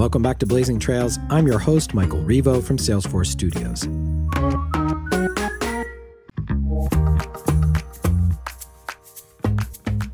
Welcome 0.00 0.22
back 0.22 0.38
to 0.38 0.46
Blazing 0.46 0.78
Trails. 0.78 1.18
I'm 1.28 1.46
your 1.46 1.58
host, 1.58 1.92
Michael 1.92 2.20
Rivo 2.20 2.64
from 2.64 2.78
Salesforce 2.78 3.26
Studios. 3.26 3.86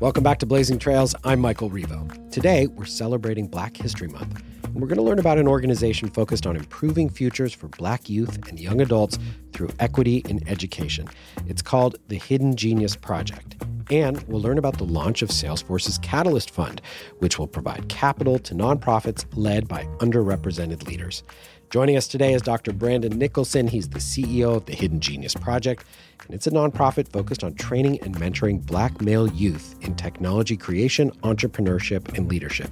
Welcome 0.01 0.25
back 0.25 0.39
to 0.39 0.45
Blazing 0.45 0.77
Trails. 0.77 1.15
I'm 1.23 1.39
Michael 1.39 1.69
Rivo. 1.69 2.29
Today, 2.31 2.67
we're 2.67 2.83
celebrating 2.83 3.47
Black 3.47 3.77
History 3.77 4.09
Month, 4.09 4.43
and 4.65 4.75
we're 4.75 4.89
going 4.89 4.97
to 4.97 5.03
learn 5.03 5.19
about 5.19 5.37
an 5.37 5.47
organization 5.47 6.09
focused 6.09 6.45
on 6.45 6.57
improving 6.57 7.09
futures 7.09 7.53
for 7.53 7.69
Black 7.69 8.09
youth 8.09 8.45
and 8.49 8.59
young 8.59 8.81
adults 8.81 9.17
through 9.53 9.69
equity 9.79 10.17
in 10.27 10.45
education. 10.49 11.07
It's 11.47 11.61
called 11.61 11.95
the 12.09 12.17
Hidden 12.17 12.57
Genius 12.57 12.97
Project. 12.97 13.55
And 13.89 14.21
we'll 14.23 14.41
learn 14.41 14.57
about 14.57 14.77
the 14.77 14.83
launch 14.83 15.21
of 15.21 15.29
Salesforce's 15.29 15.97
Catalyst 15.99 16.51
Fund, 16.51 16.81
which 17.19 17.39
will 17.39 17.47
provide 17.47 17.87
capital 17.89 18.37
to 18.39 18.53
nonprofits 18.53 19.25
led 19.35 19.67
by 19.67 19.85
underrepresented 19.99 20.87
leaders. 20.87 21.23
Joining 21.69 21.97
us 21.97 22.07
today 22.07 22.33
is 22.33 22.41
Dr. 22.41 22.71
Brandon 22.71 23.17
Nicholson. 23.17 23.67
He's 23.67 23.89
the 23.89 23.99
CEO 23.99 24.55
of 24.55 24.65
the 24.65 24.73
Hidden 24.73 25.01
Genius 25.01 25.33
Project, 25.33 25.83
and 26.25 26.33
it's 26.33 26.47
a 26.47 26.51
nonprofit 26.51 27.11
focused 27.11 27.43
on 27.43 27.55
training 27.55 27.99
and 28.03 28.15
mentoring 28.15 28.65
black 28.65 29.01
male 29.01 29.27
youth 29.33 29.75
in 29.81 29.93
technology 29.95 30.55
creation, 30.55 31.11
entrepreneurship, 31.23 32.17
and 32.17 32.29
leadership. 32.29 32.71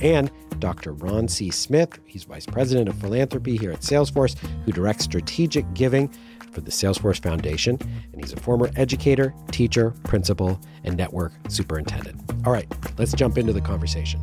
And 0.00 0.28
Dr. 0.58 0.92
Ron 0.92 1.28
C. 1.28 1.50
Smith, 1.50 2.00
he's 2.04 2.24
Vice 2.24 2.46
President 2.46 2.88
of 2.88 2.96
Philanthropy 2.96 3.56
here 3.56 3.70
at 3.70 3.80
Salesforce, 3.80 4.36
who 4.64 4.72
directs 4.72 5.04
strategic 5.04 5.72
giving 5.74 6.12
for 6.52 6.60
the 6.60 6.70
Salesforce 6.70 7.22
Foundation, 7.22 7.78
and 8.12 8.22
he's 8.22 8.32
a 8.32 8.40
former 8.40 8.70
educator, 8.76 9.34
teacher, 9.50 9.92
principal, 10.04 10.60
and 10.84 10.96
network 10.96 11.32
superintendent. 11.48 12.20
All 12.46 12.52
right, 12.52 12.72
let's 12.98 13.12
jump 13.12 13.38
into 13.38 13.52
the 13.52 13.60
conversation. 13.60 14.20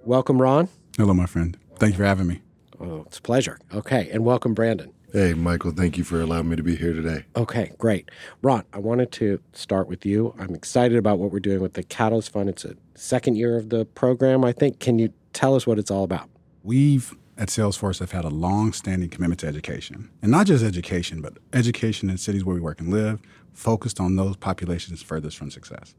Welcome, 0.00 0.40
Ron. 0.40 0.68
Hello, 0.96 1.14
my 1.14 1.26
friend. 1.26 1.56
Thank 1.76 1.92
you 1.92 1.98
for 1.98 2.04
having 2.04 2.26
me. 2.26 2.40
Oh, 2.80 3.02
it's 3.06 3.18
a 3.18 3.22
pleasure. 3.22 3.58
Okay, 3.74 4.08
and 4.10 4.24
welcome, 4.24 4.54
Brandon. 4.54 4.92
Hey, 5.12 5.32
Michael, 5.32 5.70
thank 5.70 5.96
you 5.96 6.04
for 6.04 6.20
allowing 6.20 6.50
me 6.50 6.56
to 6.56 6.62
be 6.62 6.76
here 6.76 6.92
today. 6.92 7.24
Okay, 7.34 7.72
great. 7.78 8.10
Ron, 8.42 8.64
I 8.74 8.78
wanted 8.78 9.10
to 9.12 9.40
start 9.54 9.88
with 9.88 10.04
you. 10.04 10.34
I'm 10.38 10.54
excited 10.54 10.98
about 10.98 11.18
what 11.18 11.32
we're 11.32 11.40
doing 11.40 11.60
with 11.60 11.72
the 11.72 11.82
Catalyst 11.82 12.30
Fund. 12.30 12.50
It's 12.50 12.64
a 12.64 12.74
second 12.94 13.36
year 13.36 13.56
of 13.56 13.70
the 13.70 13.86
program, 13.86 14.44
I 14.44 14.52
think. 14.52 14.80
Can 14.80 14.98
you 14.98 15.12
tell 15.32 15.54
us 15.54 15.66
what 15.66 15.78
it's 15.78 15.90
all 15.90 16.04
about? 16.04 16.28
We've 16.62 17.16
at 17.38 17.48
Salesforce 17.48 18.00
have 18.00 18.10
had 18.10 18.24
a 18.24 18.28
long-standing 18.28 19.08
commitment 19.08 19.40
to 19.40 19.46
education, 19.46 20.10
and 20.20 20.30
not 20.30 20.46
just 20.46 20.64
education, 20.64 21.22
but 21.22 21.38
education 21.52 22.10
in 22.10 22.18
cities 22.18 22.44
where 22.44 22.54
we 22.54 22.60
work 22.60 22.80
and 22.80 22.90
live, 22.90 23.20
focused 23.52 24.00
on 24.00 24.16
those 24.16 24.36
populations 24.36 25.02
furthest 25.02 25.36
from 25.38 25.50
success. 25.50 25.94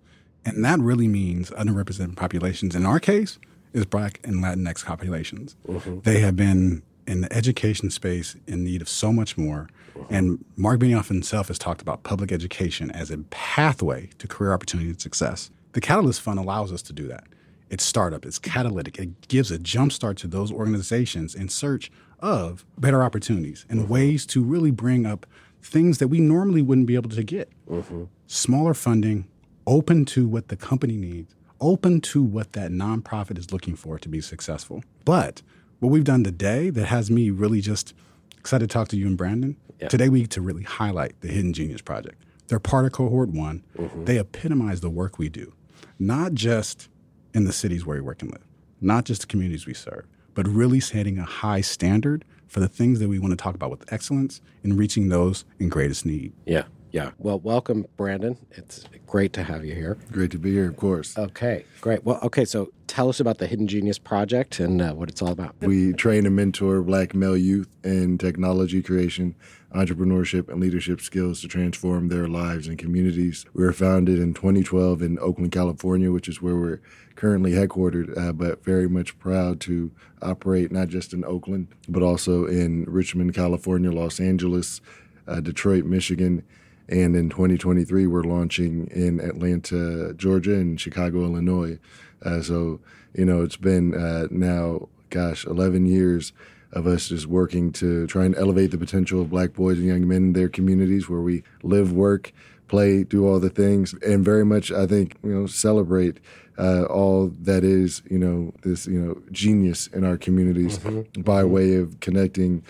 And 0.45 0.63
that 0.63 0.79
really 0.79 1.07
means 1.07 1.49
underrepresented 1.51 2.15
populations. 2.15 2.75
In 2.75 2.85
our 2.85 2.99
case, 2.99 3.39
is 3.73 3.85
Black 3.85 4.19
and 4.23 4.43
Latinx 4.43 4.85
populations. 4.85 5.55
Mm-hmm. 5.67 5.99
They 6.01 6.19
have 6.19 6.35
been 6.35 6.81
in 7.07 7.21
the 7.21 7.33
education 7.33 7.89
space 7.89 8.35
in 8.47 8.63
need 8.63 8.81
of 8.81 8.89
so 8.89 9.11
much 9.11 9.37
more. 9.37 9.69
Mm-hmm. 9.97 10.13
And 10.13 10.45
Mark 10.55 10.79
Benioff 10.79 11.07
himself 11.07 11.47
has 11.47 11.57
talked 11.57 11.81
about 11.81 12.03
public 12.03 12.31
education 12.31 12.91
as 12.91 13.11
a 13.11 13.17
pathway 13.29 14.09
to 14.19 14.27
career 14.27 14.53
opportunity 14.53 14.89
and 14.89 15.01
success. 15.01 15.51
The 15.73 15.81
Catalyst 15.81 16.21
Fund 16.21 16.39
allows 16.39 16.71
us 16.71 16.81
to 16.83 16.93
do 16.93 17.07
that. 17.07 17.25
It's 17.69 17.83
startup, 17.83 18.25
it's 18.25 18.39
catalytic. 18.39 18.97
It 18.97 19.27
gives 19.27 19.51
a 19.51 19.59
jumpstart 19.59 20.17
to 20.17 20.27
those 20.27 20.51
organizations 20.51 21.35
in 21.35 21.49
search 21.49 21.91
of 22.19 22.65
better 22.77 23.03
opportunities 23.03 23.65
and 23.69 23.81
mm-hmm. 23.81 23.93
ways 23.93 24.25
to 24.27 24.43
really 24.43 24.71
bring 24.71 25.05
up 25.05 25.25
things 25.61 25.99
that 25.99 26.07
we 26.07 26.19
normally 26.19 26.61
wouldn't 26.61 26.87
be 26.87 26.95
able 26.95 27.09
to 27.09 27.23
get. 27.23 27.51
Mm-hmm. 27.69 28.05
Smaller 28.27 28.73
funding, 28.73 29.27
open 29.67 30.05
to 30.05 30.27
what 30.27 30.47
the 30.47 30.55
company 30.55 30.95
needs, 30.97 31.35
open 31.61 32.01
to 32.01 32.23
what 32.23 32.53
that 32.53 32.71
nonprofit 32.71 33.37
is 33.37 33.51
looking 33.51 33.75
for 33.75 33.99
to 33.99 34.09
be 34.09 34.21
successful. 34.21 34.83
But 35.05 35.41
what 35.79 35.89
we've 35.89 36.03
done 36.03 36.23
today 36.23 36.69
that 36.71 36.85
has 36.85 37.11
me 37.11 37.29
really 37.29 37.61
just 37.61 37.93
excited 38.37 38.69
to 38.69 38.73
talk 38.73 38.87
to 38.89 38.97
you 38.97 39.05
and 39.05 39.17
Brandon. 39.17 39.57
Today 39.87 40.09
we 40.09 40.21
get 40.21 40.31
to 40.31 40.41
really 40.41 40.63
highlight 40.63 41.21
the 41.21 41.29
Hidden 41.29 41.53
Genius 41.53 41.81
Project. 41.81 42.21
They're 42.47 42.59
part 42.59 42.85
of 42.85 42.91
cohort 42.91 43.29
one. 43.29 43.63
Mm-hmm. 43.77 44.05
They 44.05 44.17
epitomize 44.17 44.81
the 44.81 44.89
work 44.89 45.17
we 45.17 45.29
do, 45.29 45.53
not 45.99 46.33
just 46.33 46.89
in 47.33 47.45
the 47.45 47.53
cities 47.53 47.85
where 47.85 47.97
we 47.97 48.01
work 48.01 48.21
and 48.21 48.31
live, 48.31 48.45
not 48.81 49.05
just 49.05 49.21
the 49.21 49.27
communities 49.27 49.65
we 49.65 49.73
serve, 49.73 50.05
but 50.33 50.47
really 50.47 50.79
setting 50.79 51.17
a 51.19 51.23
high 51.23 51.61
standard 51.61 52.25
for 52.47 52.59
the 52.59 52.67
things 52.67 52.99
that 52.99 53.07
we 53.07 53.19
want 53.19 53.31
to 53.31 53.37
talk 53.37 53.55
about 53.55 53.69
with 53.69 53.91
excellence 53.93 54.41
and 54.63 54.77
reaching 54.77 55.09
those 55.09 55.45
in 55.59 55.69
greatest 55.69 56.05
need. 56.05 56.33
Yeah. 56.45 56.63
Yeah. 56.91 57.11
Well, 57.19 57.39
welcome, 57.39 57.85
Brandon. 57.97 58.37
It's 58.51 58.85
great 59.05 59.31
to 59.33 59.43
have 59.43 59.63
you 59.63 59.75
here. 59.75 59.97
Great 60.11 60.31
to 60.31 60.39
be 60.39 60.53
here, 60.53 60.69
of 60.69 60.77
course. 60.77 61.15
Okay, 61.17 61.65
great. 61.81 62.03
Well, 62.03 62.19
okay, 62.23 62.45
so 62.45 62.71
tell 62.87 63.09
us 63.09 63.19
about 63.19 63.37
the 63.37 63.45
Hidden 63.45 63.67
Genius 63.67 63.99
Project 63.99 64.59
and 64.59 64.81
uh, 64.81 64.93
what 64.93 65.09
it's 65.09 65.21
all 65.21 65.29
about. 65.29 65.55
We 65.61 65.93
train 65.93 66.25
and 66.25 66.35
mentor 66.35 66.81
black 66.81 67.13
male 67.13 67.37
youth 67.37 67.69
in 67.83 68.17
technology 68.17 68.81
creation, 68.81 69.35
entrepreneurship, 69.73 70.49
and 70.49 70.59
leadership 70.59 71.01
skills 71.01 71.41
to 71.41 71.47
transform 71.47 72.07
their 72.07 72.27
lives 72.27 72.67
and 72.67 72.77
communities. 72.77 73.45
We 73.53 73.63
were 73.63 73.73
founded 73.73 74.19
in 74.19 74.33
2012 74.33 75.01
in 75.01 75.19
Oakland, 75.19 75.51
California, 75.51 76.11
which 76.11 76.27
is 76.27 76.41
where 76.41 76.55
we're 76.55 76.81
currently 77.15 77.51
headquartered, 77.51 78.17
uh, 78.17 78.33
but 78.33 78.63
very 78.63 78.89
much 78.89 79.17
proud 79.19 79.59
to 79.61 79.91
operate 80.21 80.71
not 80.71 80.87
just 80.87 81.13
in 81.13 81.23
Oakland, 81.23 81.67
but 81.87 82.01
also 82.01 82.45
in 82.45 82.85
Richmond, 82.85 83.33
California, 83.33 83.91
Los 83.91 84.19
Angeles, 84.19 84.81
uh, 85.27 85.39
Detroit, 85.39 85.85
Michigan 85.85 86.43
and 86.89 87.15
in 87.15 87.29
2023, 87.29 88.07
we're 88.07 88.23
launching 88.23 88.87
in 88.87 89.19
Atlanta, 89.19 90.13
Georgia, 90.15 90.55
and 90.55 90.81
Chicago, 90.81 91.23
Illinois. 91.23 91.77
Uh, 92.23 92.41
so, 92.41 92.79
you 93.13 93.25
know, 93.25 93.43
it's 93.43 93.57
been 93.57 93.93
uh, 93.93 94.27
now, 94.31 94.89
gosh, 95.11 95.45
11 95.45 95.85
years 95.85 96.33
of 96.73 96.85
us 96.85 97.09
just 97.09 97.27
working 97.27 97.71
to 97.73 98.05
try 98.07 98.25
and 98.25 98.35
elevate 98.35 98.71
the 98.71 98.77
potential 98.77 99.21
of 99.21 99.29
black 99.29 99.53
boys 99.53 99.77
and 99.77 99.87
young 99.87 100.07
men 100.07 100.17
in 100.17 100.33
their 100.33 100.49
communities 100.49 101.09
where 101.09 101.21
we 101.21 101.43
live, 101.63 101.91
work, 101.91 102.31
play, 102.67 103.03
do 103.03 103.27
all 103.27 103.39
the 103.39 103.49
things, 103.49 103.93
and 104.05 104.23
very 104.23 104.45
much, 104.45 104.71
I 104.71 104.85
think, 104.85 105.17
you 105.23 105.33
know, 105.33 105.47
celebrate 105.47 106.19
uh, 106.57 106.83
all 106.83 107.33
that 107.41 107.63
is, 107.63 108.03
you 108.09 108.19
know, 108.19 108.53
this, 108.63 108.85
you 108.85 108.99
know, 108.99 109.21
genius 109.31 109.87
in 109.87 110.03
our 110.03 110.17
communities 110.17 110.77
mm-hmm. 110.77 111.21
by 111.21 111.41
mm-hmm. 111.41 111.51
way 111.51 111.75
of 111.75 111.99
connecting 111.99 112.63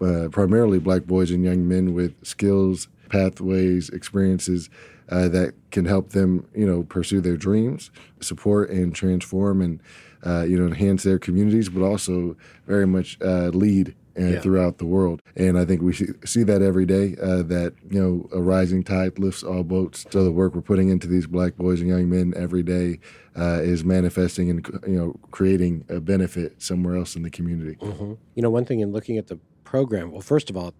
uh, 0.00 0.28
primarily 0.30 0.78
black 0.78 1.04
boys 1.04 1.30
and 1.30 1.44
young 1.44 1.68
men 1.68 1.94
with 1.94 2.14
skills 2.26 2.88
pathways, 3.08 3.88
experiences 3.90 4.68
uh, 5.10 5.28
that 5.28 5.54
can 5.70 5.84
help 5.84 6.10
them, 6.10 6.46
you 6.54 6.66
know, 6.66 6.82
pursue 6.82 7.20
their 7.20 7.36
dreams, 7.36 7.90
support 8.20 8.70
and 8.70 8.94
transform, 8.94 9.62
and 9.62 9.80
uh, 10.24 10.42
you 10.42 10.58
know, 10.58 10.66
enhance 10.66 11.02
their 11.02 11.18
communities, 11.18 11.68
but 11.68 11.82
also 11.82 12.36
very 12.66 12.86
much 12.86 13.18
uh, 13.20 13.48
lead 13.48 13.94
uh, 14.18 14.22
yeah. 14.22 14.40
throughout 14.40 14.78
the 14.78 14.86
world. 14.86 15.20
And 15.36 15.58
I 15.58 15.64
think 15.64 15.82
we 15.82 15.92
see 15.92 16.42
that 16.44 16.62
every 16.62 16.86
day. 16.86 17.16
Uh, 17.20 17.42
that 17.42 17.74
you 17.90 18.00
know, 18.00 18.28
a 18.32 18.40
rising 18.40 18.82
tide 18.82 19.18
lifts 19.18 19.42
all 19.42 19.62
boats. 19.62 20.06
So 20.10 20.24
the 20.24 20.32
work 20.32 20.54
we're 20.54 20.62
putting 20.62 20.88
into 20.88 21.06
these 21.06 21.26
black 21.26 21.56
boys 21.56 21.80
and 21.80 21.88
young 21.88 22.08
men 22.08 22.32
every 22.36 22.62
day 22.62 23.00
uh, 23.36 23.60
is 23.62 23.84
manifesting 23.84 24.50
and 24.50 24.66
you 24.86 24.98
know, 24.98 25.16
creating 25.30 25.84
a 25.88 26.00
benefit 26.00 26.62
somewhere 26.62 26.96
else 26.96 27.16
in 27.16 27.22
the 27.22 27.30
community. 27.30 27.76
Mm-hmm. 27.76 28.14
You 28.34 28.42
know, 28.42 28.50
one 28.50 28.64
thing 28.64 28.80
in 28.80 28.92
looking 28.92 29.18
at 29.18 29.26
the 29.26 29.38
program. 29.64 30.12
Well, 30.12 30.22
first 30.22 30.48
of 30.48 30.56
all, 30.56 30.74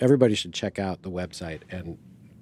everybody 0.00 0.34
should 0.34 0.52
check 0.52 0.78
out 0.78 1.02
the 1.02 1.10
website 1.10 1.62
and 1.70 1.98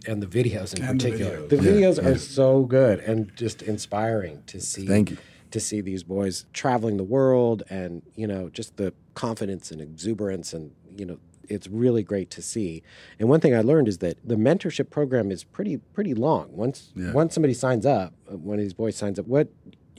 and 0.06 0.22
the 0.22 0.26
videos 0.26 0.74
in 0.74 0.82
and 0.82 1.00
particular. 1.00 1.46
The 1.46 1.56
videos, 1.56 1.60
the 1.62 1.70
videos 1.70 2.02
yeah, 2.02 2.08
are 2.08 2.12
yeah. 2.12 2.18
so 2.18 2.64
good 2.64 3.00
and 3.00 3.34
just 3.36 3.62
inspiring 3.62 4.42
to 4.46 4.60
see. 4.60 4.86
Thank 4.86 5.10
you. 5.10 5.18
To 5.52 5.60
see 5.60 5.80
these 5.80 6.02
boys 6.02 6.46
traveling 6.52 6.96
the 6.96 7.04
world 7.04 7.62
and 7.70 8.02
you 8.14 8.26
know 8.26 8.48
just 8.48 8.76
the 8.76 8.92
confidence 9.14 9.70
and 9.70 9.80
exuberance 9.80 10.52
and 10.52 10.72
you 10.96 11.06
know 11.06 11.18
it's 11.48 11.68
really 11.68 12.02
great 12.02 12.30
to 12.30 12.42
see. 12.42 12.82
And 13.18 13.28
one 13.28 13.40
thing 13.40 13.54
I 13.54 13.60
learned 13.60 13.88
is 13.88 13.98
that 13.98 14.16
the 14.24 14.36
mentorship 14.36 14.90
program 14.90 15.30
is 15.30 15.44
pretty 15.44 15.76
pretty 15.76 16.14
long. 16.14 16.48
Once 16.50 16.92
yeah. 16.96 17.12
once 17.12 17.34
somebody 17.34 17.54
signs 17.54 17.86
up, 17.86 18.14
uh, 18.30 18.36
one 18.36 18.58
of 18.58 18.64
these 18.64 18.74
boys 18.74 18.96
signs 18.96 19.18
up, 19.18 19.26
what 19.26 19.48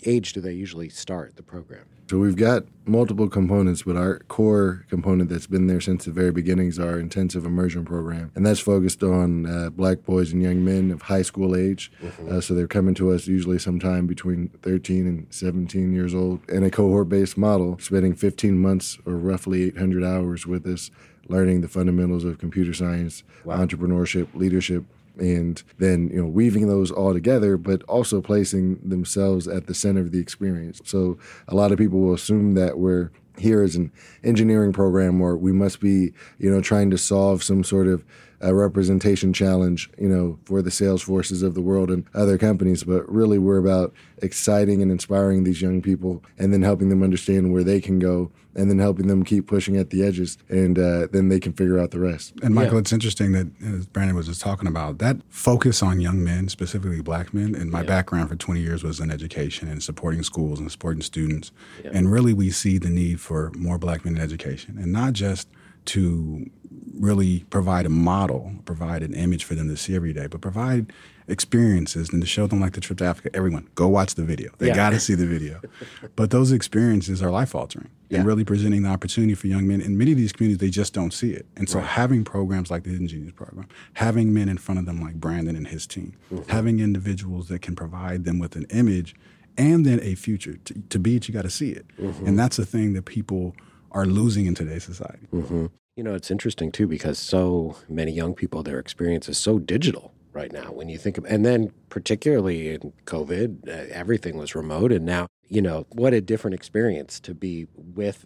age 0.06 0.34
do 0.34 0.42
they 0.42 0.54
usually 0.54 0.90
start 0.90 1.36
the 1.36 1.44
program? 1.44 1.86
So 2.10 2.18
we've 2.20 2.36
got 2.36 2.66
multiple 2.86 3.30
components, 3.30 3.84
but 3.84 3.96
our 3.96 4.20
core 4.28 4.86
component 4.90 5.30
that's 5.30 5.48
been 5.48 5.68
there 5.68 5.80
since 5.80 6.06
the 6.06 6.12
very 6.12 6.32
beginning 6.32 6.68
is 6.68 6.78
our 6.78 7.00
intensive 7.00 7.46
immersion 7.46 7.86
program, 7.86 8.32
and 8.36 8.46
that's 8.46 8.60
focused 8.60 9.04
on 9.04 9.46
uh, 9.46 9.70
black 9.70 10.04
boys 10.04 10.34
and 10.34 10.42
young 10.42 10.64
men 10.66 10.92
of 10.92 11.04
high 11.04 11.22
school 11.22 11.56
age. 11.56 11.92
Mm-hmm. 12.02 12.36
Uh, 12.36 12.42
so 12.42 12.54
they're 12.54 12.68
coming 12.68 12.94
to 12.96 13.12
us 13.12 13.26
usually 13.26 13.58
sometime 13.58 14.06
between 14.06 14.50
13 14.62 15.08
and 15.08 15.28
17 15.34 15.94
years 15.94 16.14
old 16.14 16.48
in 16.50 16.64
a 16.64 16.70
cohort-based 16.70 17.38
model, 17.38 17.80
spending 17.80 18.14
15 18.16 18.58
months 18.58 18.98
or 19.06 19.14
roughly 19.14 19.64
800 19.64 20.04
hours 20.04 20.46
with 20.46 20.66
us, 20.68 20.92
learning 21.30 21.62
the 21.62 21.70
fundamentals 21.70 22.26
of 22.26 22.38
computer 22.38 22.74
science, 22.74 23.24
wow. 23.46 23.58
entrepreneurship, 23.58 24.28
leadership, 24.34 24.84
and 25.18 25.62
then 25.78 26.10
you 26.10 26.22
know 26.22 26.28
weaving 26.28 26.68
those 26.68 26.92
all 26.92 27.14
together 27.14 27.58
but 27.58 27.84
also 27.84 28.22
placing 28.22 28.80
themselves 28.88 29.48
at 29.48 29.68
the 29.68 29.74
center 29.74 30.02
of 30.02 30.12
the 30.12 30.20
experience. 30.20 30.82
So 30.86 31.18
a 31.48 31.56
lot 31.56 31.72
of 31.72 31.78
people 31.78 32.00
will 32.00 32.14
assume 32.14 32.56
that 32.56 32.78
we're 32.78 33.12
here 33.38 33.64
as 33.64 33.76
an 33.76 33.92
engineering 34.24 34.74
program 34.74 35.22
or 35.22 35.36
we 35.36 35.52
must 35.52 35.80
be 35.80 36.14
you 36.38 36.52
know 36.52 36.62
trying 36.62 36.92
to 36.92 36.98
solve 36.98 37.44
some 37.44 37.64
sort 37.64 37.88
of 37.88 38.04
a 38.44 38.54
representation 38.54 39.32
challenge, 39.32 39.90
you 39.98 40.10
know, 40.10 40.38
for 40.44 40.62
the 40.62 40.70
sales 40.70 41.02
forces 41.02 41.42
of 41.42 41.54
the 41.56 41.62
world 41.62 41.90
and 41.90 42.06
other 42.14 42.38
companies. 42.38 42.84
But 42.84 43.10
really, 43.10 43.40
we're 43.40 43.58
about 43.58 43.94
exciting 44.18 44.82
and 44.82 44.92
inspiring 44.92 45.46
these 45.46 45.62
young 45.62 45.82
people 45.82 46.22
and 46.38 46.52
then 46.52 46.62
helping 46.62 46.90
them 46.90 47.04
understand 47.04 47.54
where 47.54 47.64
they 47.64 47.80
can 47.80 48.00
go 48.00 48.32
and 48.56 48.70
then 48.70 48.80
helping 48.80 49.08
them 49.08 49.24
keep 49.24 49.48
pushing 49.48 49.78
at 49.78 49.90
the 49.90 50.04
edges 50.04 50.38
and 50.50 50.78
uh, 50.78 51.08
then 51.12 51.30
they 51.30 51.40
can 51.40 51.54
figure 51.54 51.80
out 51.80 51.92
the 51.92 52.00
rest. 52.00 52.34
And 52.44 52.54
Michael, 52.54 52.74
yeah. 52.74 52.80
it's 52.80 52.94
interesting 52.94 53.32
that 53.32 53.48
as 53.64 53.88
Brandon 53.88 54.16
was 54.16 54.28
just 54.28 54.42
talking 54.42 54.68
about 54.68 55.00
that 55.00 55.18
focus 55.30 55.82
on 55.82 56.00
young 56.00 56.24
men, 56.24 56.50
specifically 56.50 57.02
black 57.02 57.34
men. 57.34 57.56
And 57.56 57.72
my 57.72 57.82
yeah. 57.82 57.88
background 57.88 58.30
for 58.30 58.36
20 58.36 58.60
years 58.60 58.84
was 58.84 59.00
in 59.00 59.10
education 59.10 59.70
and 59.70 59.82
supporting 59.82 60.22
schools 60.22 60.60
and 60.60 60.72
supporting 60.72 61.02
students. 61.02 61.52
Yeah. 61.84 61.92
And 61.94 62.12
really, 62.12 62.34
we 62.34 62.52
see 62.52 62.78
the 62.78 62.90
need 62.90 63.20
for 63.20 63.52
more 63.56 63.78
black 63.78 64.06
men 64.06 64.18
in 64.18 64.22
education 64.22 64.78
and 64.78 64.92
not 64.92 65.14
just 65.14 65.48
to 65.86 66.50
really 66.94 67.44
provide 67.50 67.86
a 67.86 67.90
model, 67.90 68.52
provide 68.66 69.04
an 69.04 69.14
image 69.14 69.44
for 69.44 69.56
them 69.56 69.68
to 69.68 69.78
see 69.78 69.96
every 69.96 70.14
day, 70.14 70.28
but 70.28 70.42
provide 70.42 70.92
experiences 71.28 72.10
and 72.10 72.22
to 72.22 72.28
show 72.28 72.48
them 72.48 72.60
like 72.60 72.74
the 72.74 72.82
trip 72.82 72.98
to 73.00 73.06
Africa. 73.06 73.30
Everyone, 73.34 73.68
go 73.76 73.88
watch 73.88 74.16
the 74.16 74.24
video. 74.24 74.52
They 74.58 74.68
yeah. 74.68 74.76
got 74.76 74.90
to 74.92 75.00
see 75.00 75.16
the 75.16 75.26
video. 75.26 75.62
but 76.16 76.32
those 76.32 76.52
experiences 76.52 77.22
are 77.22 77.32
life 77.32 77.56
altering 77.56 77.90
yeah. 78.10 78.20
and 78.20 78.28
really 78.28 78.44
presenting 78.44 78.84
the 78.84 78.90
opportunity 78.90 79.34
for 79.34 79.48
young 79.48 79.68
men. 79.68 79.82
In 79.82 79.98
many 79.98 80.12
of 80.12 80.18
these 80.18 80.34
communities, 80.34 80.60
they 80.60 80.70
just 80.70 80.94
don't 80.94 81.14
see 81.14 81.32
it. 81.32 81.46
And 81.56 81.70
so 81.70 81.80
right. 81.80 81.88
having 81.88 82.24
programs 82.24 82.70
like 82.70 82.84
the 82.84 82.92
Hidden 82.92 83.08
Genius 83.08 83.34
program, 83.34 83.68
having 83.94 84.34
men 84.34 84.50
in 84.50 84.58
front 84.58 84.80
of 84.80 84.86
them 84.86 85.02
like 85.02 85.16
Brandon 85.16 85.56
and 85.56 85.68
his 85.68 85.88
team, 85.88 86.16
mm-hmm. 86.32 86.50
having 86.50 86.80
individuals 86.80 87.48
that 87.48 87.62
can 87.62 87.76
provide 87.76 88.26
them 88.26 88.40
with 88.40 88.56
an 88.56 88.66
image 88.70 89.16
and 89.58 89.86
then 89.86 90.00
a 90.02 90.16
future. 90.16 90.58
To, 90.66 90.74
to 90.90 91.00
be 91.00 91.16
it, 91.16 91.28
you 91.28 91.34
got 91.34 91.44
to 91.44 91.50
see 91.50 91.72
it. 91.72 91.86
Mm-hmm. 91.98 92.28
And 92.28 92.40
that's 92.40 92.58
the 92.58 92.66
thing 92.66 92.94
that 92.94 93.06
people 93.06 93.56
are 93.94 94.06
losing 94.06 94.46
in 94.46 94.56
today's 94.56 94.84
society. 94.84 95.28
Mm-hmm. 95.34 95.68
You 95.96 96.04
know, 96.04 96.16
it's 96.16 96.32
interesting 96.32 96.72
too 96.72 96.88
because 96.88 97.20
so 97.20 97.78
many 97.88 98.12
young 98.12 98.34
people, 98.34 98.64
their 98.64 98.80
experience 98.80 99.30
is 99.30 99.38
so 99.38 99.60
digital 99.60 100.14
right 100.32 100.52
now. 100.52 100.72
When 100.72 100.90
you 100.90 100.98
think 100.98 101.18
of, 101.18 101.26
and 101.26 101.46
then 101.46 101.72
particularly 101.90 102.74
in 102.74 102.94
COVID, 103.06 103.68
uh, 103.68 103.72
everything 103.92 104.38
was 104.38 104.56
remote, 104.56 104.92
and 104.92 105.06
now 105.06 105.28
you 105.48 105.62
know 105.62 105.86
what 105.90 106.14
a 106.14 106.22
different 106.22 106.56
experience 106.56 107.20
to 107.22 107.34
be 107.34 107.68
with 107.76 108.26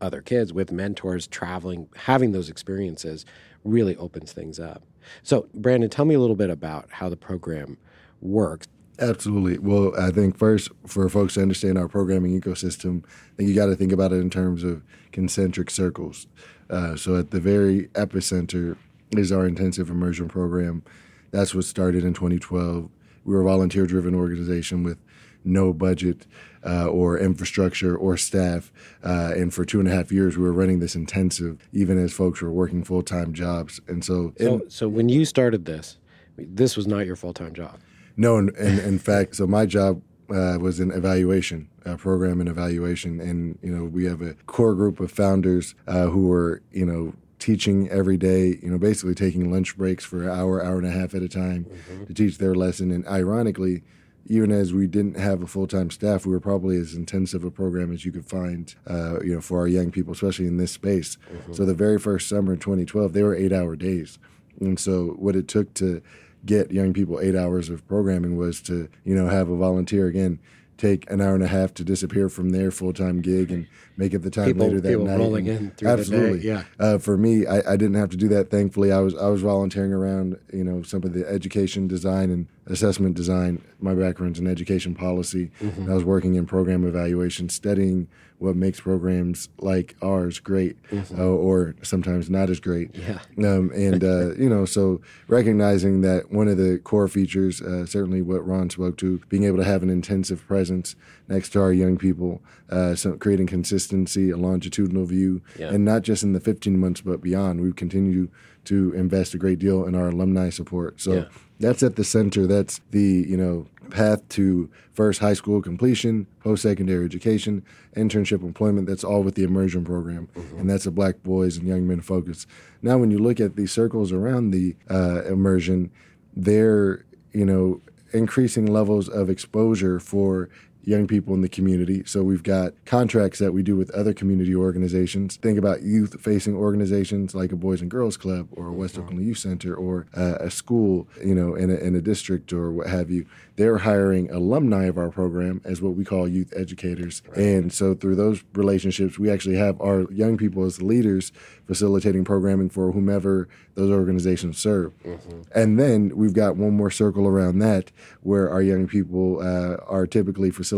other 0.00 0.22
kids, 0.22 0.52
with 0.52 0.72
mentors, 0.72 1.26
traveling, 1.26 1.88
having 1.94 2.32
those 2.32 2.48
experiences 2.48 3.24
really 3.64 3.96
opens 3.96 4.32
things 4.32 4.58
up. 4.58 4.82
So, 5.22 5.48
Brandon, 5.54 5.90
tell 5.90 6.04
me 6.04 6.14
a 6.14 6.20
little 6.20 6.36
bit 6.36 6.50
about 6.50 6.88
how 6.90 7.08
the 7.08 7.16
program 7.16 7.76
works. 8.20 8.66
Absolutely. 9.00 9.58
Well, 9.58 9.98
I 9.98 10.10
think 10.10 10.36
first, 10.36 10.70
for 10.86 11.08
folks 11.08 11.34
to 11.34 11.42
understand 11.42 11.78
our 11.78 11.88
programming 11.88 12.38
ecosystem, 12.38 13.02
I 13.04 13.36
think 13.36 13.48
you 13.48 13.54
got 13.54 13.66
to 13.66 13.76
think 13.76 13.92
about 13.92 14.12
it 14.12 14.16
in 14.16 14.28
terms 14.28 14.62
of 14.62 14.82
concentric 15.10 15.70
circles. 15.70 16.26
Uh, 16.68 16.96
so, 16.96 17.16
at 17.16 17.30
the 17.30 17.40
very 17.40 17.88
epicenter 17.94 18.76
is 19.12 19.32
our 19.32 19.46
intensive 19.46 19.88
immersion 19.88 20.28
program. 20.28 20.82
That's 21.30 21.54
what 21.54 21.64
started 21.64 22.04
in 22.04 22.12
2012. 22.12 22.90
We 23.24 23.34
were 23.34 23.40
a 23.40 23.44
volunteer 23.44 23.86
driven 23.86 24.14
organization 24.14 24.82
with 24.82 24.98
no 25.44 25.72
budget 25.72 26.26
uh, 26.64 26.86
or 26.86 27.18
infrastructure 27.18 27.96
or 27.96 28.16
staff. 28.16 28.70
Uh, 29.02 29.32
and 29.34 29.54
for 29.54 29.64
two 29.64 29.80
and 29.80 29.88
a 29.88 29.92
half 29.92 30.12
years, 30.12 30.36
we 30.36 30.44
were 30.44 30.52
running 30.52 30.80
this 30.80 30.94
intensive, 30.94 31.66
even 31.72 31.98
as 31.98 32.12
folks 32.12 32.42
were 32.42 32.52
working 32.52 32.84
full 32.84 33.02
time 33.02 33.32
jobs. 33.32 33.80
And 33.88 34.04
so, 34.04 34.34
so, 34.38 34.60
so 34.68 34.88
when 34.88 35.08
you 35.08 35.24
started 35.24 35.64
this, 35.64 35.96
this 36.36 36.76
was 36.76 36.86
not 36.86 37.06
your 37.06 37.16
full 37.16 37.32
time 37.32 37.54
job. 37.54 37.78
No, 38.20 38.36
in, 38.36 38.50
in, 38.56 38.78
in 38.80 38.98
fact, 38.98 39.36
so 39.36 39.46
my 39.46 39.64
job 39.64 40.02
uh, 40.28 40.58
was 40.60 40.78
in 40.78 40.90
evaluation, 40.90 41.70
uh, 41.86 41.96
program 41.96 42.38
and 42.38 42.50
evaluation, 42.50 43.18
and 43.18 43.58
you 43.62 43.74
know 43.74 43.84
we 43.84 44.04
have 44.04 44.20
a 44.20 44.34
core 44.44 44.74
group 44.74 45.00
of 45.00 45.10
founders 45.10 45.74
uh, 45.88 46.08
who 46.08 46.26
were 46.26 46.60
you 46.70 46.84
know 46.84 47.14
teaching 47.38 47.88
every 47.88 48.18
day, 48.18 48.58
you 48.62 48.70
know, 48.70 48.76
basically 48.76 49.14
taking 49.14 49.50
lunch 49.50 49.74
breaks 49.74 50.04
for 50.04 50.24
an 50.24 50.28
hour, 50.28 50.62
hour 50.62 50.76
and 50.76 50.86
a 50.86 50.90
half 50.90 51.14
at 51.14 51.22
a 51.22 51.28
time 51.28 51.64
mm-hmm. 51.64 52.04
to 52.04 52.12
teach 52.12 52.36
their 52.36 52.54
lesson. 52.54 52.90
And 52.90 53.06
ironically, 53.06 53.82
even 54.26 54.52
as 54.52 54.74
we 54.74 54.86
didn't 54.86 55.16
have 55.16 55.42
a 55.42 55.46
full 55.46 55.66
time 55.66 55.90
staff, 55.90 56.26
we 56.26 56.32
were 56.32 56.40
probably 56.40 56.76
as 56.76 56.92
intensive 56.92 57.42
a 57.42 57.50
program 57.50 57.90
as 57.90 58.04
you 58.04 58.12
could 58.12 58.26
find, 58.26 58.74
uh, 58.86 59.22
you 59.22 59.34
know, 59.34 59.40
for 59.40 59.60
our 59.60 59.66
young 59.66 59.90
people, 59.90 60.12
especially 60.12 60.46
in 60.46 60.58
this 60.58 60.72
space. 60.72 61.16
Mm-hmm. 61.32 61.54
So 61.54 61.64
the 61.64 61.72
very 61.72 61.98
first 61.98 62.28
summer 62.28 62.52
in 62.52 62.58
2012, 62.58 63.14
they 63.14 63.22
were 63.22 63.34
eight 63.34 63.54
hour 63.54 63.76
days, 63.76 64.18
and 64.60 64.78
so 64.78 65.16
what 65.18 65.36
it 65.36 65.48
took 65.48 65.72
to 65.74 66.02
get 66.44 66.72
young 66.72 66.92
people 66.92 67.20
eight 67.20 67.34
hours 67.34 67.68
of 67.68 67.86
programming 67.86 68.36
was 68.36 68.60
to, 68.62 68.88
you 69.04 69.14
know, 69.14 69.28
have 69.28 69.48
a 69.48 69.56
volunteer 69.56 70.06
again 70.06 70.38
take 70.80 71.10
an 71.10 71.20
hour 71.20 71.34
and 71.34 71.44
a 71.44 71.46
half 71.46 71.74
to 71.74 71.84
disappear 71.84 72.28
from 72.28 72.50
their 72.50 72.70
full 72.70 72.92
time 72.92 73.20
gig 73.20 73.52
and 73.52 73.66
make 73.96 74.14
it 74.14 74.20
the 74.20 74.30
time 74.30 74.46
people, 74.46 74.66
later 74.66 74.80
that 74.80 74.88
people 74.88 75.04
night. 75.04 75.18
rolling 75.18 75.46
in 75.46 75.70
through 75.72 75.88
absolutely, 75.88 76.38
the 76.38 76.42
day. 76.42 76.48
yeah. 76.48 76.64
Uh, 76.78 76.98
for 76.98 77.16
me, 77.16 77.46
I, 77.46 77.72
I, 77.72 77.76
didn't 77.76 77.94
have 77.94 78.08
to 78.10 78.16
do 78.16 78.28
that. 78.28 78.50
Thankfully, 78.50 78.90
I 78.90 79.00
was 79.00 79.14
I 79.14 79.28
was 79.28 79.42
volunteering 79.42 79.92
around, 79.92 80.38
you 80.52 80.64
know, 80.64 80.82
some 80.82 81.02
of 81.04 81.12
the 81.12 81.28
education 81.28 81.86
design 81.86 82.30
and 82.30 82.46
assessment 82.70 83.16
design. 83.16 83.62
My 83.80 83.94
background's 83.94 84.38
in 84.38 84.46
education 84.46 84.94
policy. 84.94 85.50
Mm-hmm. 85.60 85.90
I 85.90 85.94
was 85.94 86.04
working 86.04 86.36
in 86.36 86.46
program 86.46 86.86
evaluation, 86.86 87.48
studying 87.48 88.08
what 88.38 88.56
makes 88.56 88.80
programs 88.80 89.50
like 89.58 89.94
ours 90.00 90.38
great, 90.38 90.82
mm-hmm. 90.84 91.20
uh, 91.20 91.24
or 91.24 91.74
sometimes 91.82 92.30
not 92.30 92.48
as 92.48 92.58
great. 92.58 92.94
Yeah. 92.94 93.18
Um, 93.38 93.70
and 93.74 94.02
uh, 94.02 94.34
you 94.34 94.48
know, 94.48 94.64
so 94.64 95.02
recognizing 95.28 96.00
that 96.02 96.32
one 96.32 96.48
of 96.48 96.56
the 96.56 96.78
core 96.78 97.08
features, 97.08 97.60
uh, 97.60 97.84
certainly 97.84 98.22
what 98.22 98.46
Ron 98.46 98.70
spoke 98.70 98.96
to, 98.98 99.20
being 99.28 99.44
able 99.44 99.58
to 99.58 99.64
have 99.64 99.82
an 99.82 99.90
intensive 99.90 100.46
presence 100.46 100.96
next 101.28 101.50
to 101.50 101.60
our 101.60 101.72
young 101.72 101.98
people, 101.98 102.40
uh, 102.70 102.94
so 102.94 103.12
creating 103.16 103.46
consistency, 103.46 104.30
a 104.30 104.38
longitudinal 104.38 105.04
view, 105.04 105.42
yeah. 105.58 105.68
and 105.68 105.84
not 105.84 106.02
just 106.02 106.22
in 106.22 106.32
the 106.32 106.40
15 106.40 106.78
months 106.78 107.02
but 107.02 107.20
beyond. 107.20 107.60
We 107.60 107.72
continue 107.72 108.28
to 108.70 108.92
invest 108.94 109.34
a 109.34 109.38
great 109.38 109.58
deal 109.58 109.84
in 109.86 109.94
our 109.94 110.08
alumni 110.08 110.50
support. 110.50 111.00
So. 111.00 111.12
Yeah 111.12 111.24
that's 111.60 111.82
at 111.82 111.96
the 111.96 112.04
center. 112.04 112.46
That's 112.46 112.80
the 112.90 113.24
you 113.28 113.36
know 113.36 113.66
path 113.90 114.26
to 114.30 114.68
first 114.92 115.20
high 115.20 115.34
school 115.34 115.62
completion, 115.62 116.26
post 116.40 116.62
secondary 116.62 117.04
education, 117.04 117.62
internship 117.94 118.42
employment. 118.42 118.88
That's 118.88 119.04
all 119.04 119.22
with 119.22 119.34
the 119.34 119.44
immersion 119.44 119.84
program, 119.84 120.28
mm-hmm. 120.34 120.58
and 120.58 120.70
that's 120.70 120.86
a 120.86 120.90
Black 120.90 121.22
boys 121.22 121.58
and 121.58 121.68
young 121.68 121.86
men 121.86 122.00
focus. 122.00 122.46
Now, 122.82 122.98
when 122.98 123.10
you 123.10 123.18
look 123.18 123.38
at 123.38 123.56
these 123.56 123.70
circles 123.70 124.10
around 124.10 124.50
the 124.50 124.74
uh, 124.90 125.22
immersion, 125.24 125.90
they're 126.34 127.04
you 127.32 127.44
know 127.44 127.80
increasing 128.12 128.66
levels 128.66 129.08
of 129.08 129.30
exposure 129.30 130.00
for 130.00 130.48
young 130.84 131.06
people 131.06 131.34
in 131.34 131.42
the 131.42 131.48
community. 131.48 132.02
So 132.06 132.22
we've 132.22 132.42
got 132.42 132.72
contracts 132.84 133.38
that 133.38 133.52
we 133.52 133.62
do 133.62 133.76
with 133.76 133.90
other 133.90 134.14
community 134.14 134.54
organizations. 134.54 135.36
Think 135.36 135.58
about 135.58 135.82
youth 135.82 136.20
facing 136.20 136.54
organizations 136.56 137.34
like 137.34 137.52
a 137.52 137.56
Boys 137.56 137.80
and 137.80 137.90
Girls 137.90 138.16
Club 138.16 138.48
or 138.52 138.68
a 138.68 138.72
West 138.72 138.98
Oakland 138.98 139.24
Youth 139.24 139.38
Center 139.38 139.74
or 139.74 140.06
uh, 140.16 140.36
a 140.40 140.50
school, 140.50 141.06
you 141.24 141.34
know, 141.34 141.54
in 141.54 141.70
a, 141.70 141.74
in 141.74 141.94
a 141.94 142.00
district 142.00 142.52
or 142.52 142.70
what 142.72 142.88
have 142.88 143.10
you. 143.10 143.26
They're 143.56 143.78
hiring 143.78 144.30
alumni 144.30 144.86
of 144.86 144.96
our 144.96 145.10
program 145.10 145.60
as 145.64 145.82
what 145.82 145.94
we 145.94 146.04
call 146.04 146.26
youth 146.26 146.52
educators. 146.56 147.22
Right. 147.28 147.38
And 147.38 147.72
so 147.72 147.94
through 147.94 148.16
those 148.16 148.42
relationships, 148.54 149.18
we 149.18 149.30
actually 149.30 149.56
have 149.56 149.78
our 149.80 150.10
young 150.10 150.38
people 150.38 150.64
as 150.64 150.80
leaders 150.80 151.30
facilitating 151.66 152.24
programming 152.24 152.70
for 152.70 152.90
whomever 152.92 153.48
those 153.74 153.90
organizations 153.90 154.58
serve. 154.58 154.92
Mm-hmm. 155.04 155.42
And 155.54 155.78
then 155.78 156.16
we've 156.16 156.32
got 156.32 156.56
one 156.56 156.72
more 156.72 156.90
circle 156.90 157.26
around 157.26 157.58
that 157.60 157.92
where 158.22 158.50
our 158.50 158.62
young 158.62 158.88
people 158.88 159.40
uh, 159.40 159.76
are 159.86 160.06
typically 160.06 160.50
facilitating 160.50 160.69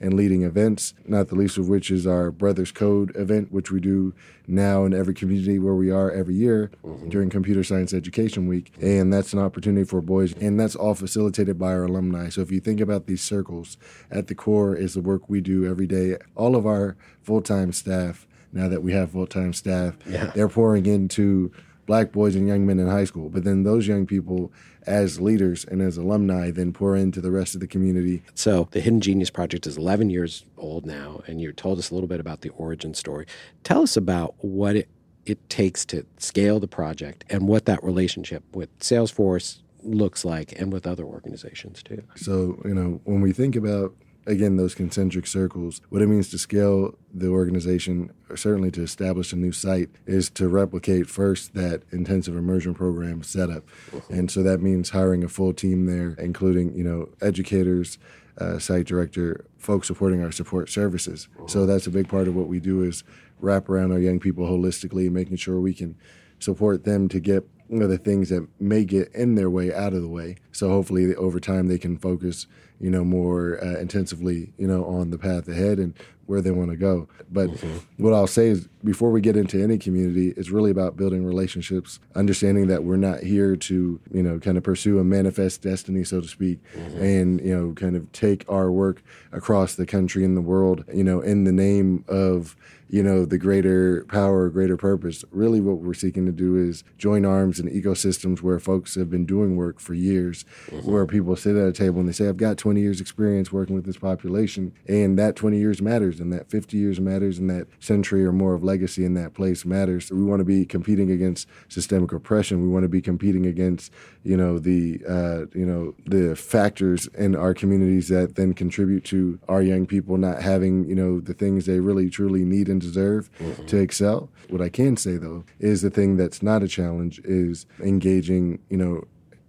and 0.00 0.14
leading 0.14 0.42
events, 0.42 0.94
not 1.06 1.28
the 1.28 1.34
least 1.34 1.58
of 1.58 1.68
which 1.68 1.90
is 1.90 2.06
our 2.06 2.30
Brothers 2.30 2.72
Code 2.72 3.14
event, 3.16 3.52
which 3.52 3.70
we 3.70 3.80
do 3.80 4.14
now 4.46 4.84
in 4.84 4.94
every 4.94 5.14
community 5.14 5.58
where 5.58 5.74
we 5.74 5.90
are 5.90 6.10
every 6.10 6.34
year 6.34 6.70
mm-hmm. 6.84 7.08
during 7.08 7.30
Computer 7.30 7.62
Science 7.62 7.92
Education 7.92 8.46
Week. 8.46 8.72
And 8.80 9.12
that's 9.12 9.32
an 9.32 9.38
opportunity 9.38 9.84
for 9.84 10.00
boys, 10.00 10.34
and 10.34 10.58
that's 10.58 10.76
all 10.76 10.94
facilitated 10.94 11.58
by 11.58 11.72
our 11.72 11.84
alumni. 11.84 12.28
So 12.28 12.40
if 12.40 12.50
you 12.50 12.60
think 12.60 12.80
about 12.80 13.06
these 13.06 13.22
circles, 13.22 13.76
at 14.10 14.26
the 14.26 14.34
core 14.34 14.74
is 14.74 14.94
the 14.94 15.00
work 15.00 15.28
we 15.28 15.40
do 15.40 15.66
every 15.66 15.86
day. 15.86 16.16
All 16.34 16.56
of 16.56 16.66
our 16.66 16.96
full 17.22 17.42
time 17.42 17.72
staff, 17.72 18.26
now 18.52 18.68
that 18.68 18.82
we 18.82 18.92
have 18.92 19.12
full 19.12 19.26
time 19.26 19.52
staff, 19.52 19.96
yeah. 20.06 20.32
they're 20.34 20.48
pouring 20.48 20.86
into 20.86 21.52
black 21.86 22.12
boys 22.12 22.34
and 22.34 22.46
young 22.46 22.66
men 22.66 22.78
in 22.78 22.88
high 22.88 23.04
school. 23.04 23.28
But 23.28 23.44
then 23.44 23.64
those 23.64 23.86
young 23.86 24.06
people, 24.06 24.52
as 24.86 25.20
leaders 25.20 25.64
and 25.64 25.82
as 25.82 25.96
alumni, 25.96 26.50
then 26.50 26.72
pour 26.72 26.96
into 26.96 27.20
the 27.20 27.30
rest 27.30 27.54
of 27.54 27.60
the 27.60 27.66
community. 27.66 28.22
So 28.34 28.68
the 28.70 28.80
Hidden 28.80 29.00
Genius 29.00 29.30
Project 29.30 29.66
is 29.66 29.76
11 29.76 30.10
years 30.10 30.44
old 30.56 30.86
now, 30.86 31.22
and 31.26 31.40
you 31.40 31.52
told 31.52 31.78
us 31.78 31.90
a 31.90 31.94
little 31.94 32.08
bit 32.08 32.20
about 32.20 32.42
the 32.42 32.50
origin 32.50 32.94
story. 32.94 33.26
Tell 33.64 33.82
us 33.82 33.96
about 33.96 34.34
what 34.38 34.76
it, 34.76 34.88
it 35.26 35.48
takes 35.48 35.84
to 35.86 36.06
scale 36.18 36.60
the 36.60 36.68
project 36.68 37.24
and 37.28 37.48
what 37.48 37.66
that 37.66 37.82
relationship 37.82 38.42
with 38.54 38.76
Salesforce 38.78 39.58
looks 39.82 40.24
like 40.24 40.58
and 40.60 40.72
with 40.72 40.86
other 40.86 41.04
organizations 41.04 41.82
too. 41.82 42.02
So, 42.14 42.60
you 42.64 42.74
know, 42.74 43.00
when 43.04 43.20
we 43.20 43.32
think 43.32 43.56
about 43.56 43.94
again 44.26 44.56
those 44.56 44.74
concentric 44.74 45.26
circles 45.26 45.80
what 45.88 46.02
it 46.02 46.06
means 46.06 46.28
to 46.30 46.38
scale 46.38 46.94
the 47.12 47.28
organization 47.28 48.10
or 48.30 48.36
certainly 48.36 48.70
to 48.70 48.82
establish 48.82 49.32
a 49.32 49.36
new 49.36 49.52
site 49.52 49.90
is 50.06 50.30
to 50.30 50.48
replicate 50.48 51.08
first 51.08 51.54
that 51.54 51.82
intensive 51.92 52.36
immersion 52.36 52.74
program 52.74 53.22
setup. 53.22 53.64
And 54.08 54.30
so 54.30 54.42
that 54.42 54.62
means 54.62 54.90
hiring 54.90 55.22
a 55.22 55.28
full 55.28 55.52
team 55.52 55.86
there 55.86 56.14
including 56.18 56.74
you 56.74 56.84
know 56.84 57.08
educators 57.20 57.98
uh, 58.38 58.58
site 58.58 58.86
director 58.86 59.44
folks 59.58 59.86
supporting 59.86 60.22
our 60.22 60.32
support 60.32 60.70
services. 60.70 61.28
So 61.46 61.66
that's 61.66 61.86
a 61.86 61.90
big 61.90 62.08
part 62.08 62.28
of 62.28 62.34
what 62.34 62.48
we 62.48 62.60
do 62.60 62.82
is 62.82 63.04
wrap 63.40 63.68
around 63.68 63.92
our 63.92 63.98
young 63.98 64.20
people 64.20 64.46
holistically 64.46 65.10
making 65.10 65.36
sure 65.36 65.60
we 65.60 65.74
can 65.74 65.96
support 66.38 66.84
them 66.84 67.08
to 67.08 67.20
get 67.20 67.46
know, 67.78 67.86
the 67.86 67.98
things 67.98 68.28
that 68.28 68.46
may 68.60 68.84
get 68.84 69.12
in 69.14 69.34
their 69.34 69.50
way 69.50 69.72
out 69.72 69.92
of 69.92 70.02
the 70.02 70.08
way. 70.08 70.36
So 70.52 70.68
hopefully 70.68 71.14
over 71.16 71.40
time 71.40 71.68
they 71.68 71.78
can 71.78 71.96
focus, 71.96 72.46
you 72.80 72.90
know, 72.90 73.04
more 73.04 73.62
uh, 73.64 73.78
intensively, 73.78 74.52
you 74.58 74.66
know, 74.66 74.84
on 74.84 75.10
the 75.10 75.18
path 75.18 75.48
ahead 75.48 75.78
and 75.78 75.94
where 76.26 76.40
they 76.40 76.50
want 76.50 76.70
to 76.70 76.76
go. 76.76 77.08
But 77.30 77.50
mm-hmm. 77.50 78.02
what 78.02 78.14
I'll 78.14 78.26
say 78.26 78.48
is 78.48 78.68
before 78.84 79.10
we 79.10 79.20
get 79.20 79.36
into 79.36 79.62
any 79.62 79.76
community, 79.76 80.32
it's 80.36 80.50
really 80.50 80.70
about 80.70 80.96
building 80.96 81.24
relationships, 81.24 81.98
understanding 82.14 82.68
that 82.68 82.84
we're 82.84 82.96
not 82.96 83.20
here 83.20 83.56
to, 83.56 84.00
you 84.12 84.22
know, 84.22 84.38
kind 84.38 84.56
of 84.56 84.62
pursue 84.62 84.98
a 84.98 85.04
manifest 85.04 85.62
destiny, 85.62 86.04
so 86.04 86.20
to 86.20 86.28
speak, 86.28 86.60
mm-hmm. 86.74 87.02
and, 87.02 87.40
you 87.40 87.56
know, 87.56 87.72
kind 87.72 87.96
of 87.96 88.10
take 88.12 88.44
our 88.48 88.70
work 88.70 89.02
across 89.32 89.74
the 89.74 89.86
country 89.86 90.24
and 90.24 90.36
the 90.36 90.42
world, 90.42 90.84
you 90.92 91.04
know, 91.04 91.20
in 91.20 91.44
the 91.44 91.52
name 91.52 92.04
of 92.08 92.56
you 92.92 93.02
know, 93.02 93.24
the 93.24 93.38
greater 93.38 94.04
power, 94.04 94.50
greater 94.50 94.76
purpose. 94.76 95.24
Really, 95.30 95.62
what 95.62 95.78
we're 95.78 95.94
seeking 95.94 96.26
to 96.26 96.32
do 96.32 96.56
is 96.56 96.84
join 96.98 97.24
arms 97.24 97.58
in 97.58 97.66
ecosystems 97.70 98.42
where 98.42 98.60
folks 98.60 98.96
have 98.96 99.08
been 99.08 99.24
doing 99.24 99.56
work 99.56 99.80
for 99.80 99.94
years, 99.94 100.44
mm-hmm. 100.66 100.92
where 100.92 101.06
people 101.06 101.34
sit 101.34 101.56
at 101.56 101.66
a 101.66 101.72
table 101.72 102.00
and 102.00 102.08
they 102.08 102.12
say, 102.12 102.28
I've 102.28 102.36
got 102.36 102.58
20 102.58 102.82
years 102.82 103.00
experience 103.00 103.50
working 103.50 103.74
with 103.74 103.86
this 103.86 103.96
population, 103.96 104.74
and 104.86 105.18
that 105.18 105.36
20 105.36 105.56
years 105.56 105.80
matters, 105.80 106.20
and 106.20 106.30
that 106.34 106.50
50 106.50 106.76
years 106.76 107.00
matters, 107.00 107.38
and 107.38 107.48
that 107.48 107.66
century 107.80 108.26
or 108.26 108.32
more 108.32 108.52
of 108.52 108.62
legacy 108.62 109.06
in 109.06 109.14
that 109.14 109.32
place 109.32 109.64
matters. 109.64 110.12
We 110.12 110.22
want 110.22 110.40
to 110.40 110.44
be 110.44 110.66
competing 110.66 111.10
against 111.10 111.48
systemic 111.70 112.12
oppression. 112.12 112.60
We 112.60 112.68
want 112.68 112.82
to 112.82 112.90
be 112.90 113.00
competing 113.00 113.46
against, 113.46 113.90
you 114.22 114.36
know, 114.36 114.58
the, 114.58 115.00
uh, 115.08 115.58
you 115.58 115.64
know, 115.64 115.94
the 116.04 116.36
factors 116.36 117.06
in 117.16 117.36
our 117.36 117.54
communities 117.54 118.08
that 118.08 118.34
then 118.34 118.52
contribute 118.52 119.04
to 119.04 119.38
our 119.48 119.62
young 119.62 119.86
people 119.86 120.18
not 120.18 120.42
having, 120.42 120.84
you 120.84 120.94
know, 120.94 121.20
the 121.20 121.32
things 121.32 121.64
they 121.64 121.80
really 121.80 122.10
truly 122.10 122.44
need 122.44 122.68
and 122.68 122.81
deserve 122.82 123.30
mm-hmm. 123.38 123.66
to 123.66 123.76
excel. 123.78 124.30
What 124.48 124.60
I 124.60 124.68
can 124.68 124.96
say 124.96 125.16
though 125.16 125.44
is 125.58 125.82
the 125.82 125.90
thing 125.90 126.16
that's 126.16 126.42
not 126.42 126.62
a 126.62 126.68
challenge 126.68 127.20
is 127.24 127.66
engaging, 127.80 128.58
you 128.68 128.76
know, 128.76 129.04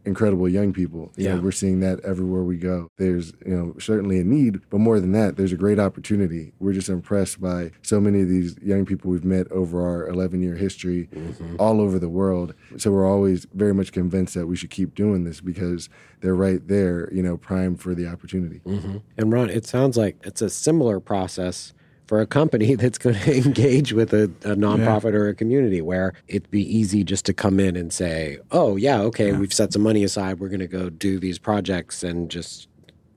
incredible 0.05 0.49
young 0.49 0.73
people. 0.73 1.11
You 1.15 1.25
yeah. 1.25 1.35
Know, 1.35 1.41
we're 1.41 1.51
seeing 1.51 1.79
that 1.81 1.99
everywhere 2.01 2.43
we 2.43 2.57
go. 2.57 2.89
There's, 2.97 3.33
you 3.45 3.55
know, 3.55 3.75
certainly 3.79 4.19
a 4.19 4.23
need, 4.23 4.59
but 4.69 4.79
more 4.79 4.99
than 4.99 5.11
that, 5.13 5.37
there's 5.37 5.53
a 5.53 5.57
great 5.57 5.79
opportunity. 5.79 6.53
We're 6.59 6.73
just 6.73 6.89
impressed 6.89 7.41
by 7.41 7.71
so 7.81 7.99
many 7.99 8.21
of 8.21 8.29
these 8.29 8.57
young 8.61 8.85
people 8.85 9.11
we've 9.11 9.23
met 9.23 9.51
over 9.51 9.81
our 9.81 10.07
11 10.07 10.41
year 10.41 10.55
history 10.55 11.09
mm-hmm. 11.13 11.55
all 11.59 11.81
over 11.81 11.99
the 11.99 12.09
world. 12.09 12.53
So 12.77 12.91
we're 12.91 13.09
always 13.09 13.47
very 13.53 13.73
much 13.73 13.91
convinced 13.91 14.33
that 14.33 14.47
we 14.47 14.55
should 14.55 14.69
keep 14.69 14.95
doing 14.95 15.23
this 15.23 15.41
because 15.41 15.89
they're 16.21 16.35
right 16.35 16.65
there, 16.67 17.11
you 17.13 17.23
know, 17.23 17.37
primed 17.37 17.81
for 17.81 17.95
the 17.95 18.07
opportunity. 18.07 18.61
Mm-hmm. 18.65 18.97
And 19.17 19.31
Ron, 19.31 19.49
it 19.49 19.65
sounds 19.65 19.97
like 19.97 20.17
it's 20.23 20.41
a 20.41 20.49
similar 20.49 20.99
process 20.99 21.73
for 22.13 22.21
a 22.21 22.27
company 22.27 22.75
that's 22.81 22.99
going 22.99 23.15
to 23.19 23.35
engage 23.35 23.91
with 23.91 24.13
a, 24.13 24.25
a 24.43 24.55
nonprofit 24.55 25.13
yeah. 25.13 25.17
or 25.17 25.29
a 25.29 25.33
community 25.33 25.81
where 25.81 26.13
it'd 26.27 26.51
be 26.51 26.61
easy 26.61 27.03
just 27.03 27.25
to 27.25 27.33
come 27.33 27.59
in 27.59 27.75
and 27.75 27.91
say, 27.91 28.37
oh, 28.51 28.75
yeah, 28.75 29.01
okay, 29.01 29.31
yeah. 29.31 29.39
we've 29.39 29.51
set 29.51 29.73
some 29.73 29.81
money 29.81 30.03
aside. 30.03 30.39
We're 30.39 30.49
going 30.49 30.59
to 30.59 30.67
go 30.67 30.91
do 30.91 31.17
these 31.17 31.39
projects 31.39 32.03
and 32.03 32.29
just 32.29 32.67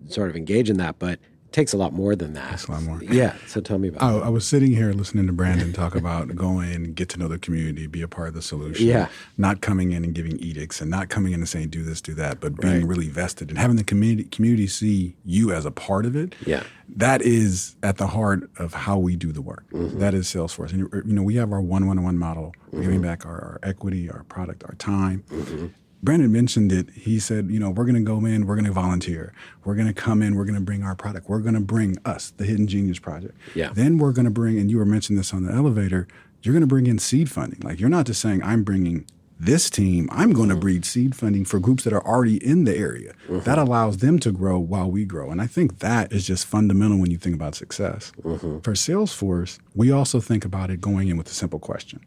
sort 0.08 0.30
of 0.30 0.36
engage 0.36 0.70
in 0.70 0.78
that. 0.78 0.98
But 0.98 1.18
takes 1.56 1.72
a 1.72 1.76
lot 1.78 1.94
more 1.94 2.14
than 2.14 2.34
that. 2.34 2.52
It's 2.52 2.66
a 2.66 2.72
lot 2.72 2.82
more. 2.82 3.02
Yeah. 3.02 3.34
So 3.46 3.62
tell 3.62 3.78
me 3.78 3.88
about. 3.88 4.02
I, 4.02 4.26
I, 4.26 4.28
was 4.28 4.46
sitting 4.46 4.72
here 4.72 4.92
listening 4.92 5.26
to 5.26 5.32
Brandon 5.32 5.72
talk 5.72 5.94
about 5.94 6.36
going 6.36 6.92
get 6.92 7.08
to 7.10 7.18
know 7.18 7.28
the 7.28 7.38
community, 7.38 7.86
be 7.86 8.02
a 8.02 8.08
part 8.08 8.28
of 8.28 8.34
the 8.34 8.42
solution. 8.42 8.86
Yeah. 8.86 9.08
Not 9.38 9.62
coming 9.62 9.92
in 9.92 10.04
and 10.04 10.14
giving 10.14 10.38
edicts 10.38 10.82
and 10.82 10.90
not 10.90 11.08
coming 11.08 11.32
in 11.32 11.40
and 11.40 11.48
saying 11.48 11.70
do 11.70 11.82
this, 11.82 12.02
do 12.02 12.12
that, 12.12 12.40
but 12.40 12.60
being 12.60 12.80
right. 12.80 12.86
really 12.86 13.08
vested 13.08 13.48
and 13.48 13.58
having 13.58 13.76
the 13.76 13.84
community 13.84 14.28
community 14.28 14.66
see 14.66 15.16
you 15.24 15.50
as 15.50 15.64
a 15.64 15.70
part 15.70 16.04
of 16.04 16.14
it. 16.14 16.34
Yeah. 16.44 16.62
That 16.94 17.22
is 17.22 17.74
at 17.82 17.96
the 17.96 18.08
heart 18.08 18.50
of 18.58 18.74
how 18.74 18.98
we 18.98 19.16
do 19.16 19.32
the 19.32 19.40
work. 19.40 19.64
Mm-hmm. 19.72 19.98
That 19.98 20.12
is 20.12 20.26
Salesforce, 20.26 20.72
and 20.72 20.90
you 21.06 21.14
know 21.14 21.22
we 21.22 21.36
have 21.36 21.52
our 21.52 21.60
one 21.62 21.86
one 21.86 22.04
one 22.04 22.18
model, 22.18 22.54
mm-hmm. 22.66 22.82
giving 22.82 23.00
back 23.00 23.24
our, 23.24 23.32
our, 23.32 23.60
equity, 23.62 24.10
our 24.10 24.24
product, 24.24 24.62
our 24.64 24.74
time. 24.74 25.24
Mm-hmm 25.30 25.66
Brandon 26.02 26.30
mentioned 26.30 26.72
it. 26.72 26.90
He 26.90 27.18
said, 27.18 27.50
you 27.50 27.58
know, 27.58 27.70
we're 27.70 27.84
going 27.84 27.96
to 27.96 28.00
go 28.00 28.24
in, 28.24 28.46
we're 28.46 28.54
going 28.54 28.66
to 28.66 28.72
volunteer. 28.72 29.32
We're 29.64 29.74
going 29.74 29.88
to 29.88 29.94
come 29.94 30.22
in, 30.22 30.36
we're 30.36 30.44
going 30.44 30.54
to 30.58 30.60
bring 30.60 30.82
our 30.82 30.94
product. 30.94 31.28
We're 31.28 31.40
going 31.40 31.54
to 31.54 31.60
bring 31.60 31.96
us, 32.04 32.32
the 32.36 32.44
Hidden 32.44 32.66
Genius 32.68 32.98
Project. 32.98 33.36
Yeah. 33.54 33.70
Then 33.72 33.98
we're 33.98 34.12
going 34.12 34.26
to 34.26 34.30
bring, 34.30 34.58
and 34.58 34.70
you 34.70 34.78
were 34.78 34.84
mentioning 34.84 35.16
this 35.16 35.32
on 35.32 35.44
the 35.44 35.52
elevator, 35.52 36.06
you're 36.42 36.52
going 36.52 36.60
to 36.60 36.66
bring 36.66 36.86
in 36.86 36.98
seed 36.98 37.30
funding. 37.30 37.60
Like 37.60 37.80
you're 37.80 37.88
not 37.88 38.06
just 38.06 38.20
saying, 38.20 38.42
I'm 38.42 38.62
bringing 38.62 39.06
this 39.38 39.68
team, 39.68 40.08
I'm 40.10 40.32
going 40.32 40.48
to 40.48 40.54
mm-hmm. 40.54 40.60
breed 40.60 40.84
seed 40.84 41.14
funding 41.14 41.44
for 41.44 41.58
groups 41.58 41.84
that 41.84 41.92
are 41.92 42.06
already 42.06 42.36
in 42.44 42.64
the 42.64 42.76
area. 42.76 43.12
Mm-hmm. 43.28 43.40
That 43.40 43.58
allows 43.58 43.98
them 43.98 44.18
to 44.20 44.32
grow 44.32 44.58
while 44.58 44.90
we 44.90 45.04
grow. 45.04 45.30
And 45.30 45.42
I 45.42 45.46
think 45.46 45.80
that 45.80 46.12
is 46.12 46.26
just 46.26 46.46
fundamental 46.46 46.98
when 46.98 47.10
you 47.10 47.18
think 47.18 47.34
about 47.34 47.54
success. 47.54 48.12
Mm-hmm. 48.22 48.60
For 48.60 48.72
Salesforce, 48.72 49.58
we 49.74 49.90
also 49.90 50.20
think 50.20 50.44
about 50.44 50.70
it 50.70 50.80
going 50.80 51.08
in 51.08 51.16
with 51.16 51.28
a 51.28 51.34
simple 51.34 51.58
question 51.58 52.00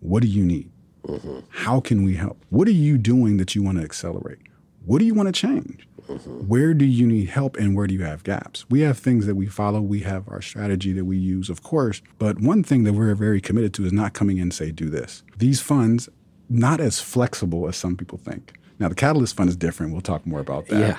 What 0.00 0.22
do 0.22 0.28
you 0.28 0.44
need? 0.44 0.70
Mm-hmm. 1.06 1.38
How 1.50 1.80
can 1.80 2.04
we 2.04 2.14
help? 2.14 2.44
What 2.50 2.68
are 2.68 2.72
you 2.72 2.98
doing 2.98 3.36
that 3.36 3.54
you 3.54 3.62
want 3.62 3.78
to 3.78 3.84
accelerate? 3.84 4.38
What 4.84 4.98
do 4.98 5.04
you 5.04 5.14
want 5.14 5.28
to 5.28 5.32
change? 5.32 5.86
Mm-hmm. 6.08 6.46
Where 6.46 6.74
do 6.74 6.84
you 6.84 7.06
need 7.06 7.28
help 7.28 7.56
and 7.56 7.74
where 7.74 7.86
do 7.86 7.94
you 7.94 8.04
have 8.04 8.22
gaps? 8.22 8.64
We 8.70 8.80
have 8.80 8.98
things 8.98 9.26
that 9.26 9.34
we 9.34 9.46
follow. 9.46 9.80
We 9.80 10.00
have 10.00 10.28
our 10.28 10.40
strategy 10.40 10.92
that 10.92 11.04
we 11.04 11.16
use, 11.16 11.50
of 11.50 11.62
course. 11.62 12.02
But 12.18 12.40
one 12.40 12.62
thing 12.62 12.84
that 12.84 12.92
we're 12.92 13.14
very 13.14 13.40
committed 13.40 13.74
to 13.74 13.84
is 13.84 13.92
not 13.92 14.12
coming 14.12 14.36
in 14.36 14.44
and 14.44 14.54
say, 14.54 14.70
do 14.70 14.88
this. 14.88 15.24
These 15.36 15.60
funds, 15.60 16.08
not 16.48 16.80
as 16.80 17.00
flexible 17.00 17.66
as 17.66 17.76
some 17.76 17.96
people 17.96 18.18
think. 18.18 18.54
Now, 18.78 18.88
the 18.88 18.94
Catalyst 18.94 19.36
Fund 19.36 19.48
is 19.48 19.56
different. 19.56 19.92
We'll 19.92 20.02
talk 20.02 20.26
more 20.26 20.40
about 20.40 20.66
that. 20.68 20.78
Yeah. 20.78 20.98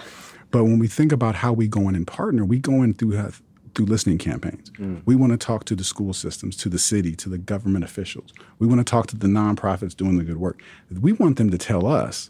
But 0.52 0.64
when 0.64 0.80
we 0.80 0.88
think 0.88 1.12
about 1.12 1.36
how 1.36 1.54
we 1.54 1.68
go 1.68 1.88
in 1.88 1.96
and 1.96 2.08
partner, 2.08 2.44
we 2.44 2.60
go 2.60 2.84
in 2.84 2.94
through 2.94 3.12
through 3.78 3.86
listening 3.86 4.18
campaigns. 4.18 4.72
Mm. 4.72 5.04
We 5.06 5.16
want 5.16 5.34
to 5.34 5.38
talk 5.38 5.66
to 5.66 5.76
the 5.76 5.84
school 5.84 6.12
systems, 6.12 6.58
to 6.58 6.68
the 6.68 6.80
city, 6.80 7.16
to 7.16 7.30
the 7.30 7.38
government 7.38 7.86
officials. 7.86 8.34
We 8.58 8.66
want 8.66 8.80
to 8.80 8.84
talk 8.84 9.06
to 9.08 9.16
the 9.16 9.28
nonprofits 9.28 9.96
doing 9.96 10.18
the 10.18 10.24
good 10.24 10.38
work. 10.38 10.62
We 10.92 11.14
want 11.14 11.38
them 11.38 11.52
to 11.52 11.60
tell 11.60 11.86
us 11.86 12.28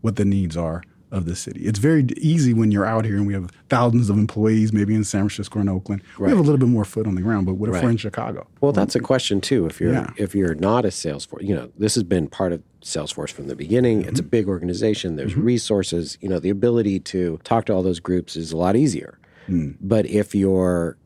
what 0.00 0.16
the 0.16 0.24
needs 0.24 0.56
are 0.56 0.82
of 1.12 1.24
the 1.24 1.36
city. 1.36 1.60
It's 1.60 1.78
very 1.78 2.04
easy 2.16 2.52
when 2.52 2.72
you're 2.72 2.84
out 2.84 3.04
here 3.04 3.16
and 3.16 3.28
we 3.28 3.32
have 3.32 3.48
thousands 3.70 4.10
of 4.10 4.18
employees, 4.18 4.72
maybe 4.72 4.94
in 4.94 5.04
San 5.04 5.22
Francisco 5.22 5.60
and 5.60 5.70
Oakland. 5.70 6.02
Right. 6.18 6.26
We 6.26 6.30
have 6.30 6.38
a 6.38 6.42
little 6.42 6.58
bit 6.58 6.68
more 6.68 6.84
foot 6.84 7.06
on 7.06 7.14
the 7.14 7.22
ground, 7.22 7.46
but 7.46 7.54
what 7.54 7.68
if 7.68 7.76
right. 7.76 7.84
we're 7.84 7.90
in 7.90 7.96
Chicago? 7.96 8.48
Well, 8.60 8.72
that's 8.72 8.96
a 8.96 9.00
question 9.00 9.40
too. 9.40 9.66
If 9.66 9.80
you're 9.80 9.92
yeah. 9.92 10.10
if 10.16 10.34
you're 10.34 10.56
not 10.56 10.84
a 10.84 10.88
Salesforce, 10.88 11.46
you 11.46 11.54
know, 11.54 11.70
this 11.78 11.94
has 11.94 12.02
been 12.02 12.26
part 12.26 12.52
of 12.52 12.62
Salesforce 12.82 13.30
from 13.30 13.46
the 13.46 13.56
beginning. 13.56 14.00
Mm-hmm. 14.00 14.08
It's 14.08 14.20
a 14.20 14.22
mm-hmm. 14.22 14.30
big 14.30 14.48
organization. 14.48 15.14
There's 15.14 15.32
mm-hmm. 15.32 15.44
resources. 15.44 16.18
You 16.20 16.28
know, 16.28 16.40
the 16.40 16.50
ability 16.50 17.00
to 17.00 17.38
talk 17.44 17.66
to 17.66 17.72
all 17.72 17.82
those 17.82 18.00
groups 18.00 18.36
is 18.36 18.52
a 18.52 18.56
lot 18.56 18.74
easier. 18.76 19.18
Mm. 19.48 19.76
But 19.80 20.06
if 20.06 20.34
you're 20.34 20.96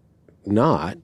not, 0.44 0.98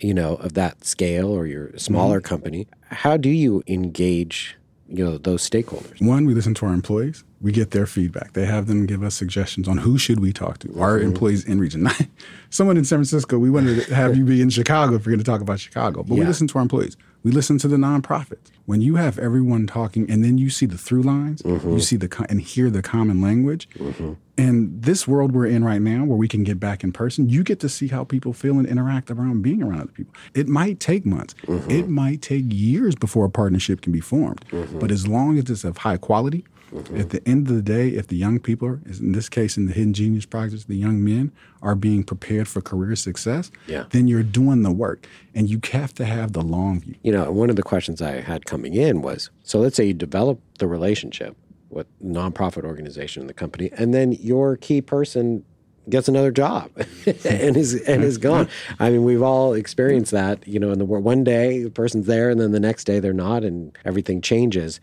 you 0.00 0.14
know, 0.14 0.36
of 0.36 0.54
that 0.54 0.84
scale 0.84 1.28
or 1.28 1.46
you're 1.46 1.68
a 1.68 1.80
smaller 1.80 2.20
mm-hmm. 2.20 2.28
company, 2.28 2.66
how 2.90 3.16
do 3.16 3.28
you 3.28 3.62
engage, 3.66 4.56
you 4.88 5.04
know, 5.04 5.18
those 5.18 5.48
stakeholders? 5.48 6.04
One, 6.04 6.26
we 6.26 6.34
listen 6.34 6.54
to 6.54 6.66
our 6.66 6.74
employees. 6.74 7.24
We 7.40 7.52
get 7.52 7.72
their 7.72 7.86
feedback. 7.86 8.34
They 8.34 8.46
have 8.46 8.66
them 8.66 8.86
give 8.86 9.02
us 9.02 9.14
suggestions 9.14 9.66
on 9.66 9.78
who 9.78 9.98
should 9.98 10.20
we 10.20 10.32
talk 10.32 10.58
to. 10.58 10.68
Mm-hmm. 10.68 10.82
Our 10.82 11.00
employees 11.00 11.44
in 11.44 11.58
region. 11.58 11.88
Someone 12.50 12.76
in 12.76 12.84
San 12.84 12.98
Francisco, 12.98 13.38
we 13.38 13.50
wanted 13.50 13.84
to 13.86 13.94
have 13.94 14.16
you 14.16 14.24
be 14.24 14.42
in 14.42 14.50
Chicago 14.50 14.94
if 14.94 15.06
you're 15.06 15.12
going 15.12 15.24
to 15.24 15.30
talk 15.30 15.40
about 15.40 15.60
Chicago. 15.60 16.02
But 16.02 16.14
yeah. 16.14 16.20
we 16.20 16.26
listen 16.26 16.46
to 16.48 16.58
our 16.58 16.62
employees. 16.62 16.96
We 17.22 17.30
listen 17.30 17.58
to 17.58 17.68
the 17.68 17.76
nonprofits. 17.76 18.50
When 18.66 18.80
you 18.80 18.96
have 18.96 19.18
everyone 19.18 19.66
talking 19.66 20.10
and 20.10 20.24
then 20.24 20.38
you 20.38 20.50
see 20.50 20.66
the 20.66 20.78
through 20.78 21.02
lines, 21.02 21.42
mm-hmm. 21.42 21.72
you 21.72 21.80
see 21.80 21.96
the 21.96 22.26
and 22.28 22.40
hear 22.40 22.70
the 22.70 22.82
common 22.82 23.20
language. 23.20 23.68
Mm-hmm. 23.70 24.14
And 24.38 24.82
this 24.82 25.06
world 25.06 25.32
we're 25.32 25.46
in 25.46 25.62
right 25.62 25.80
now, 25.80 26.04
where 26.04 26.16
we 26.16 26.26
can 26.26 26.42
get 26.42 26.58
back 26.58 26.82
in 26.82 26.92
person, 26.92 27.28
you 27.28 27.42
get 27.42 27.60
to 27.60 27.68
see 27.68 27.88
how 27.88 28.04
people 28.04 28.32
feel 28.32 28.58
and 28.58 28.66
interact 28.66 29.10
around 29.10 29.42
being 29.42 29.62
around 29.62 29.82
other 29.82 29.92
people. 29.92 30.14
It 30.34 30.48
might 30.48 30.80
take 30.80 31.04
months. 31.04 31.34
Mm-hmm. 31.46 31.70
It 31.70 31.88
might 31.88 32.22
take 32.22 32.44
years 32.48 32.94
before 32.94 33.26
a 33.26 33.30
partnership 33.30 33.82
can 33.82 33.92
be 33.92 34.00
formed. 34.00 34.40
Mm-hmm. 34.48 34.78
But 34.78 34.90
as 34.90 35.06
long 35.06 35.38
as 35.38 35.50
it's 35.50 35.64
of 35.64 35.78
high 35.78 35.98
quality, 35.98 36.46
Mm-hmm. 36.72 37.00
At 37.00 37.10
the 37.10 37.28
end 37.28 37.48
of 37.48 37.54
the 37.54 37.62
day, 37.62 37.88
if 37.88 38.08
the 38.08 38.16
young 38.16 38.38
people, 38.38 38.78
in 38.86 39.12
this 39.12 39.28
case 39.28 39.56
in 39.56 39.66
the 39.66 39.72
Hidden 39.72 39.92
Genius 39.92 40.24
Project, 40.24 40.68
the 40.68 40.76
young 40.76 41.04
men 41.04 41.30
are 41.60 41.74
being 41.74 42.02
prepared 42.02 42.48
for 42.48 42.62
career 42.62 42.96
success, 42.96 43.50
yeah. 43.66 43.84
then 43.90 44.08
you're 44.08 44.22
doing 44.22 44.62
the 44.62 44.70
work. 44.70 45.06
And 45.34 45.50
you 45.50 45.60
have 45.72 45.92
to 45.94 46.04
have 46.04 46.32
the 46.32 46.40
long 46.40 46.80
view. 46.80 46.94
You 47.02 47.12
know, 47.12 47.30
one 47.30 47.50
of 47.50 47.56
the 47.56 47.62
questions 47.62 48.00
I 48.00 48.20
had 48.20 48.46
coming 48.46 48.74
in 48.74 49.02
was 49.02 49.30
so 49.42 49.58
let's 49.58 49.76
say 49.76 49.84
you 49.84 49.94
develop 49.94 50.40
the 50.58 50.66
relationship 50.66 51.36
with 51.72 51.86
nonprofit 52.02 52.64
organization 52.64 53.22
in 53.22 53.26
the 53.26 53.34
company, 53.34 53.70
and 53.76 53.92
then 53.92 54.12
your 54.12 54.56
key 54.56 54.80
person 54.80 55.44
gets 55.88 56.06
another 56.06 56.30
job 56.30 56.70
and 57.24 57.56
is 57.56 57.74
and 57.82 58.04
is 58.04 58.18
gone. 58.18 58.48
I 58.78 58.90
mean, 58.90 59.04
we've 59.04 59.22
all 59.22 59.54
experienced 59.54 60.12
that, 60.12 60.46
you 60.46 60.58
know, 60.58 60.70
in 60.70 60.78
the. 60.78 60.84
One 60.84 61.24
day 61.24 61.62
the 61.62 61.70
person's 61.70 62.06
there 62.06 62.30
and 62.30 62.40
then 62.40 62.52
the 62.52 62.60
next 62.60 62.84
day 62.84 63.00
they're 63.00 63.12
not 63.12 63.42
and 63.44 63.76
everything 63.84 64.20
changes. 64.20 64.80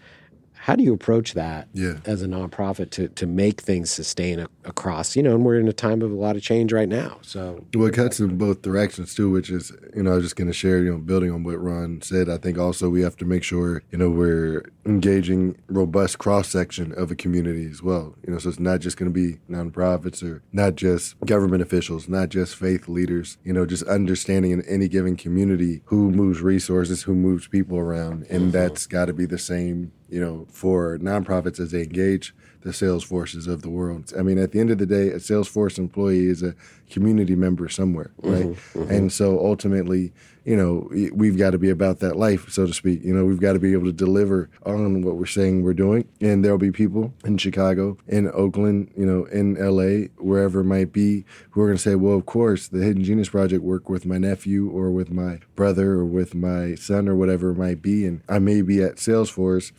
How 0.69 0.75
do 0.75 0.83
you 0.83 0.93
approach 0.93 1.33
that 1.33 1.67
yeah. 1.73 1.95
as 2.05 2.21
a 2.21 2.27
nonprofit 2.27 2.91
to, 2.91 3.07
to 3.07 3.25
make 3.25 3.59
things 3.59 3.89
sustain 3.89 4.37
a, 4.37 4.47
across, 4.65 5.15
you 5.15 5.23
know, 5.23 5.33
and 5.33 5.43
we're 5.43 5.59
in 5.59 5.67
a 5.67 5.73
time 5.73 6.03
of 6.03 6.11
a 6.11 6.15
lot 6.15 6.35
of 6.35 6.43
change 6.43 6.71
right 6.71 6.87
now. 6.87 7.17
So 7.23 7.65
well, 7.73 7.87
it 7.87 7.95
cuts 7.95 8.19
in 8.19 8.37
both 8.37 8.61
directions 8.61 9.15
too, 9.15 9.31
which 9.31 9.49
is, 9.49 9.71
you 9.95 10.03
know, 10.03 10.11
I 10.11 10.15
was 10.17 10.25
just 10.25 10.35
going 10.35 10.47
to 10.47 10.53
share, 10.53 10.77
you 10.83 10.91
know, 10.91 10.99
building 10.99 11.31
on 11.31 11.43
what 11.43 11.59
Ron 11.59 12.03
said. 12.03 12.29
I 12.29 12.37
think 12.37 12.59
also 12.59 12.87
we 12.87 13.01
have 13.01 13.17
to 13.17 13.25
make 13.25 13.41
sure, 13.41 13.81
you 13.89 13.97
know, 13.97 14.11
we're 14.11 14.71
engaging 14.85 15.57
robust 15.69 16.19
cross 16.19 16.49
section 16.49 16.91
of 16.91 17.09
a 17.09 17.15
community 17.15 17.67
as 17.67 17.81
well. 17.81 18.13
You 18.27 18.33
know, 18.33 18.37
so 18.37 18.49
it's 18.49 18.59
not 18.59 18.79
just 18.79 18.95
going 18.95 19.11
to 19.11 19.19
be 19.27 19.39
nonprofits 19.49 20.21
or 20.21 20.43
not 20.51 20.75
just 20.75 21.19
government 21.21 21.63
officials, 21.63 22.07
not 22.07 22.29
just 22.29 22.55
faith 22.55 22.87
leaders. 22.87 23.39
You 23.43 23.53
know, 23.53 23.65
just 23.65 23.87
understanding 23.87 24.51
in 24.51 24.61
any 24.67 24.87
given 24.87 25.15
community 25.15 25.81
who 25.85 26.11
moves 26.11 26.41
resources, 26.41 27.01
who 27.01 27.15
moves 27.15 27.47
people 27.47 27.79
around, 27.79 28.27
and 28.29 28.41
mm-hmm. 28.41 28.51
that's 28.51 28.85
got 28.85 29.05
to 29.05 29.13
be 29.13 29.25
the 29.25 29.39
same 29.39 29.93
you 30.09 30.19
know, 30.19 30.45
for 30.49 30.97
nonprofits 30.97 31.59
as 31.59 31.71
they 31.71 31.83
engage 31.83 32.33
the 32.61 32.73
sales 32.73 33.03
forces 33.03 33.47
of 33.47 33.61
the 33.61 33.69
world. 33.69 34.11
I 34.17 34.21
mean, 34.21 34.37
at 34.37 34.51
the 34.51 34.59
end 34.59 34.69
of 34.69 34.79
the 34.79 34.85
day, 34.85 35.09
a 35.09 35.15
Salesforce 35.17 35.77
employee 35.77 36.25
is 36.25 36.43
a 36.43 36.55
community 36.89 37.35
member 37.35 37.69
somewhere, 37.69 38.11
right? 38.21 38.47
Mm-hmm, 38.47 38.79
mm-hmm. 38.79 38.91
And 38.91 39.13
so 39.13 39.39
ultimately, 39.39 40.11
you 40.43 40.57
know, 40.57 40.89
we've 41.13 41.37
got 41.37 41.51
to 41.51 41.57
be 41.57 41.69
about 41.69 41.99
that 41.99 42.17
life, 42.17 42.49
so 42.49 42.65
to 42.65 42.73
speak. 42.73 43.03
You 43.03 43.13
know, 43.13 43.23
we've 43.23 43.39
got 43.39 43.53
to 43.53 43.59
be 43.59 43.71
able 43.71 43.85
to 43.85 43.93
deliver 43.93 44.49
on 44.65 45.03
what 45.03 45.15
we're 45.15 45.25
saying 45.25 45.63
we're 45.63 45.73
doing. 45.73 46.07
And 46.19 46.43
there'll 46.43 46.57
be 46.57 46.71
people 46.71 47.13
in 47.23 47.37
Chicago, 47.37 47.97
in 48.07 48.29
Oakland, 48.33 48.91
you 48.97 49.05
know, 49.05 49.25
in 49.25 49.53
LA, 49.55 50.07
wherever 50.17 50.61
it 50.61 50.65
might 50.65 50.91
be, 50.91 51.23
who 51.51 51.61
are 51.61 51.67
going 51.67 51.77
to 51.77 51.83
say, 51.83 51.95
well, 51.95 52.17
of 52.17 52.25
course, 52.25 52.67
the 52.67 52.83
Hidden 52.83 53.03
Genius 53.03 53.29
Project 53.29 53.63
worked 53.63 53.89
with 53.89 54.05
my 54.05 54.17
nephew 54.17 54.69
or 54.69 54.91
with 54.91 55.11
my 55.11 55.39
brother 55.55 55.91
or 55.91 56.05
with 56.05 56.33
my 56.33 56.75
son 56.75 57.07
or 57.07 57.15
whatever 57.15 57.51
it 57.51 57.57
might 57.57 57.81
be. 57.81 58.05
And 58.05 58.21
I 58.27 58.39
may 58.39 58.61
be 58.61 58.81
at 58.81 58.95
Salesforce 58.95 59.71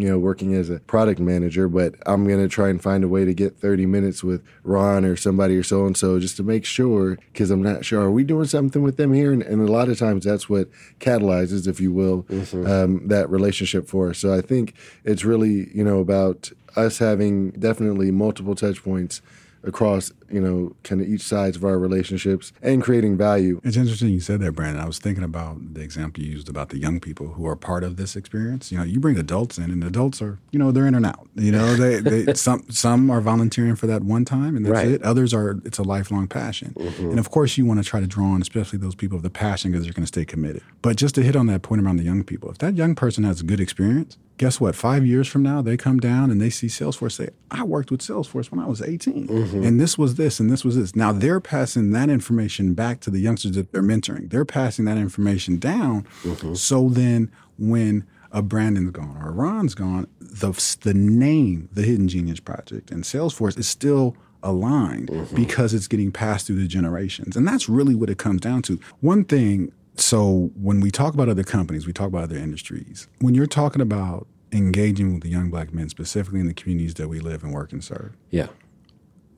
you 0.00 0.08
know, 0.08 0.18
working 0.18 0.54
as 0.54 0.70
a 0.70 0.78
product 0.80 1.18
manager, 1.18 1.68
but 1.68 1.94
I'm 2.06 2.26
going 2.26 2.40
to 2.40 2.48
try 2.48 2.68
and 2.68 2.80
find 2.80 3.02
a 3.02 3.08
way 3.08 3.24
to 3.24 3.34
get 3.34 3.58
30 3.58 3.86
minutes 3.86 4.22
with 4.22 4.42
Ron 4.62 5.04
or 5.04 5.16
somebody 5.16 5.56
or 5.56 5.62
so 5.62 5.86
and 5.86 5.96
so 5.96 6.20
just 6.20 6.36
to 6.36 6.42
make 6.42 6.64
sure, 6.64 7.18
because 7.32 7.50
I'm 7.50 7.62
not 7.62 7.84
sure, 7.84 8.02
are 8.02 8.10
we 8.10 8.24
doing 8.24 8.46
something 8.46 8.82
with 8.82 8.96
them 8.96 9.12
here? 9.12 9.32
And, 9.32 9.42
and, 9.42 9.68
a 9.68 9.72
lot 9.72 9.88
of 9.88 9.98
times 9.98 10.24
that's 10.24 10.48
what 10.48 10.68
catalyzes, 11.00 11.66
if 11.66 11.80
you 11.80 11.92
will, 11.92 12.22
mm-hmm. 12.24 12.66
um, 12.66 13.08
that 13.08 13.28
relationship 13.28 13.88
for 13.88 14.10
us. 14.10 14.18
So 14.18 14.32
I 14.32 14.40
think 14.40 14.74
it's 15.04 15.24
really, 15.24 15.68
you 15.76 15.82
know, 15.82 15.98
about 15.98 16.52
us 16.76 16.98
having 16.98 17.50
definitely 17.50 18.12
multiple 18.12 18.54
touch 18.54 18.82
points 18.82 19.20
across 19.64 20.12
you 20.30 20.40
know 20.40 20.74
kind 20.82 21.00
of 21.00 21.08
each 21.08 21.22
sides 21.22 21.56
of 21.56 21.64
our 21.64 21.78
relationships 21.78 22.52
and 22.62 22.82
creating 22.82 23.16
value 23.16 23.60
it's 23.64 23.76
interesting 23.76 24.08
you 24.08 24.20
said 24.20 24.40
that 24.40 24.52
brandon 24.52 24.82
i 24.82 24.86
was 24.86 24.98
thinking 24.98 25.24
about 25.24 25.74
the 25.74 25.80
example 25.80 26.22
you 26.22 26.30
used 26.30 26.48
about 26.48 26.68
the 26.70 26.78
young 26.78 27.00
people 27.00 27.28
who 27.28 27.46
are 27.46 27.56
part 27.56 27.84
of 27.84 27.96
this 27.96 28.16
experience 28.16 28.70
you 28.70 28.78
know 28.78 28.84
you 28.84 29.00
bring 29.00 29.18
adults 29.18 29.58
in 29.58 29.70
and 29.70 29.82
adults 29.84 30.20
are 30.20 30.38
you 30.50 30.58
know 30.58 30.70
they're 30.70 30.86
in 30.86 30.94
and 30.94 31.06
out 31.06 31.28
you 31.34 31.52
know 31.52 31.74
they, 31.74 32.00
they 32.24 32.34
some 32.34 32.64
some 32.70 33.10
are 33.10 33.20
volunteering 33.20 33.76
for 33.76 33.86
that 33.86 34.02
one 34.02 34.24
time 34.24 34.56
and 34.56 34.66
that's 34.66 34.72
right. 34.72 34.88
it 34.88 35.02
others 35.02 35.32
are 35.32 35.60
it's 35.64 35.78
a 35.78 35.82
lifelong 35.82 36.26
passion 36.26 36.72
mm-hmm. 36.76 37.10
and 37.10 37.18
of 37.18 37.30
course 37.30 37.56
you 37.56 37.64
want 37.64 37.82
to 37.82 37.88
try 37.88 38.00
to 38.00 38.06
draw 38.06 38.26
on 38.26 38.42
especially 38.42 38.78
those 38.78 38.94
people 38.94 39.16
of 39.16 39.22
the 39.22 39.30
passion 39.30 39.70
because 39.70 39.84
they're 39.84 39.92
going 39.92 40.04
to 40.04 40.08
stay 40.08 40.24
committed 40.24 40.62
but 40.82 40.96
just 40.96 41.14
to 41.14 41.22
hit 41.22 41.36
on 41.36 41.46
that 41.46 41.62
point 41.62 41.82
around 41.82 41.96
the 41.96 42.04
young 42.04 42.22
people 42.22 42.50
if 42.50 42.58
that 42.58 42.76
young 42.76 42.94
person 42.94 43.24
has 43.24 43.40
a 43.40 43.44
good 43.44 43.60
experience 43.60 44.18
guess 44.38 44.60
what? 44.60 44.74
Five 44.74 45.04
years 45.04 45.28
from 45.28 45.42
now, 45.42 45.60
they 45.60 45.76
come 45.76 45.98
down 45.98 46.30
and 46.30 46.40
they 46.40 46.48
see 46.48 46.68
Salesforce 46.68 47.12
say, 47.12 47.30
I 47.50 47.64
worked 47.64 47.90
with 47.90 48.00
Salesforce 48.00 48.50
when 48.50 48.60
I 48.60 48.66
was 48.66 48.80
18. 48.80 49.28
Mm-hmm. 49.28 49.64
And 49.64 49.80
this 49.80 49.98
was 49.98 50.14
this 50.18 50.38
and 50.38 50.50
this 50.50 50.62
was 50.64 50.76
this. 50.76 50.94
Now 50.94 51.12
they're 51.12 51.40
passing 51.40 51.92
that 51.92 52.10
information 52.10 52.74
back 52.74 53.00
to 53.00 53.10
the 53.10 53.20
youngsters 53.20 53.52
that 53.52 53.72
they're 53.72 53.82
mentoring. 53.82 54.28
They're 54.28 54.44
passing 54.44 54.84
that 54.84 54.98
information 54.98 55.56
down. 55.56 56.06
Mm-hmm. 56.22 56.54
So 56.54 56.90
then 56.90 57.32
when 57.58 58.06
a 58.30 58.42
Brandon's 58.42 58.90
gone 58.90 59.16
or 59.16 59.30
a 59.30 59.32
Ron's 59.32 59.74
gone, 59.74 60.06
the, 60.20 60.52
the 60.82 60.92
name, 60.92 61.70
the 61.72 61.82
Hidden 61.82 62.08
Genius 62.08 62.40
Project 62.40 62.90
and 62.90 63.04
Salesforce 63.04 63.58
is 63.58 63.66
still 63.66 64.14
aligned 64.42 65.08
mm-hmm. 65.08 65.34
because 65.34 65.72
it's 65.72 65.88
getting 65.88 66.12
passed 66.12 66.46
through 66.46 66.60
the 66.60 66.68
generations. 66.68 67.34
And 67.34 67.48
that's 67.48 67.68
really 67.68 67.94
what 67.94 68.10
it 68.10 68.18
comes 68.18 68.42
down 68.42 68.60
to. 68.62 68.78
One 69.00 69.24
thing 69.24 69.72
so 69.96 70.52
when 70.54 70.80
we 70.80 70.92
talk 70.92 71.14
about 71.14 71.28
other 71.28 71.42
companies, 71.42 71.84
we 71.84 71.92
talk 71.92 72.06
about 72.06 72.22
other 72.22 72.36
industries. 72.36 73.08
When 73.18 73.34
you're 73.34 73.46
talking 73.46 73.82
about 73.82 74.28
engaging 74.52 75.14
with 75.14 75.24
the 75.24 75.28
young 75.28 75.50
black 75.50 75.74
men, 75.74 75.88
specifically 75.88 76.38
in 76.38 76.46
the 76.46 76.54
communities 76.54 76.94
that 76.94 77.08
we 77.08 77.18
live 77.18 77.42
and 77.42 77.52
work 77.52 77.72
and 77.72 77.82
serve. 77.82 78.12
Yeah 78.30 78.46